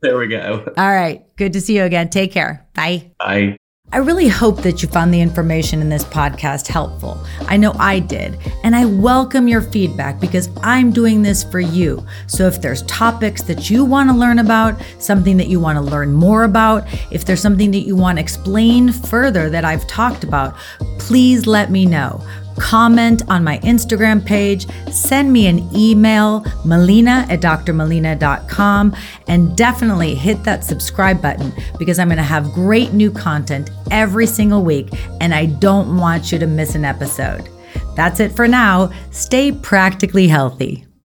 there 0.03 0.19
we 0.19 0.27
go. 0.27 0.65
All 0.77 0.93
right. 0.93 1.25
Good 1.37 1.53
to 1.55 1.61
see 1.61 1.77
you 1.77 1.85
again. 1.85 2.11
Take 2.11 2.33
care. 2.33 2.67
Bye. 2.75 3.12
Bye. 3.19 3.57
I 3.95 3.99
really 3.99 4.27
hope 4.27 4.62
that 4.62 4.83
you 4.83 4.88
found 4.88 5.12
the 5.12 5.21
information 5.21 5.83
in 5.83 5.91
this 5.91 6.03
podcast 6.03 6.67
helpful. 6.67 7.23
I 7.41 7.59
know 7.59 7.75
I 7.79 7.99
did, 7.99 8.38
and 8.65 8.75
I 8.75 8.87
welcome 8.87 9.49
your 9.49 9.61
feedback 9.61 10.19
because 10.19 10.49
I'm 10.62 10.93
doing 10.93 11.21
this 11.21 11.45
for 11.45 11.61
you. 11.61 12.03
So 12.27 12.47
if 12.47 12.62
there's 12.62 12.83
topics 12.85 13.43
that 13.43 13.69
you 13.69 13.85
want 13.85 14.09
to 14.09 14.17
learn 14.17 14.38
about, 14.38 14.81
something 14.99 15.37
that 15.37 15.49
you 15.49 15.61
want 15.61 15.77
to 15.77 15.83
learn 15.83 16.11
more 16.11 16.45
about, 16.45 16.87
if 17.11 17.27
there's 17.27 17.43
something 17.43 17.71
that 17.73 17.81
you 17.81 17.95
want 17.95 18.17
to 18.17 18.23
explain 18.23 18.93
further 18.93 19.51
that 19.51 19.67
I've 19.67 19.87
talked 19.88 20.25
about, 20.25 20.57
please 20.99 21.47
let 21.47 21.71
me 21.71 21.85
know 21.85 22.25
comment 22.59 23.23
on 23.29 23.45
my 23.45 23.59
Instagram 23.61 24.25
page, 24.25 24.67
send 24.91 25.33
me 25.33 25.47
an 25.47 25.69
email, 25.75 26.45
melina 26.65 27.27
at 27.29 27.41
drmelina.com, 27.41 28.97
and 29.29 29.57
definitely 29.57 30.15
hit 30.15 30.43
that 30.45 30.65
subscribe 30.65 31.21
button 31.21 31.53
because 31.79 31.99
I'm 31.99 32.09
going 32.09 32.17
to 32.19 32.23
have 32.23 32.53
great 32.53 32.93
new 32.93 33.11
content 33.11 33.71
every 33.91 34.27
single 34.27 34.62
week, 34.62 34.88
and 35.21 35.35
I 35.35 35.47
don't 35.47 35.97
want 35.97 36.33
you 36.33 36.38
to 36.38 36.47
miss 36.47 36.75
an 36.75 36.85
episode. 36.85 37.49
That's 37.97 38.21
it 38.21 38.33
for 38.33 38.49
now. 38.49 38.93
Stay 39.11 39.53
practically 39.53 40.29
healthy. 40.29 40.87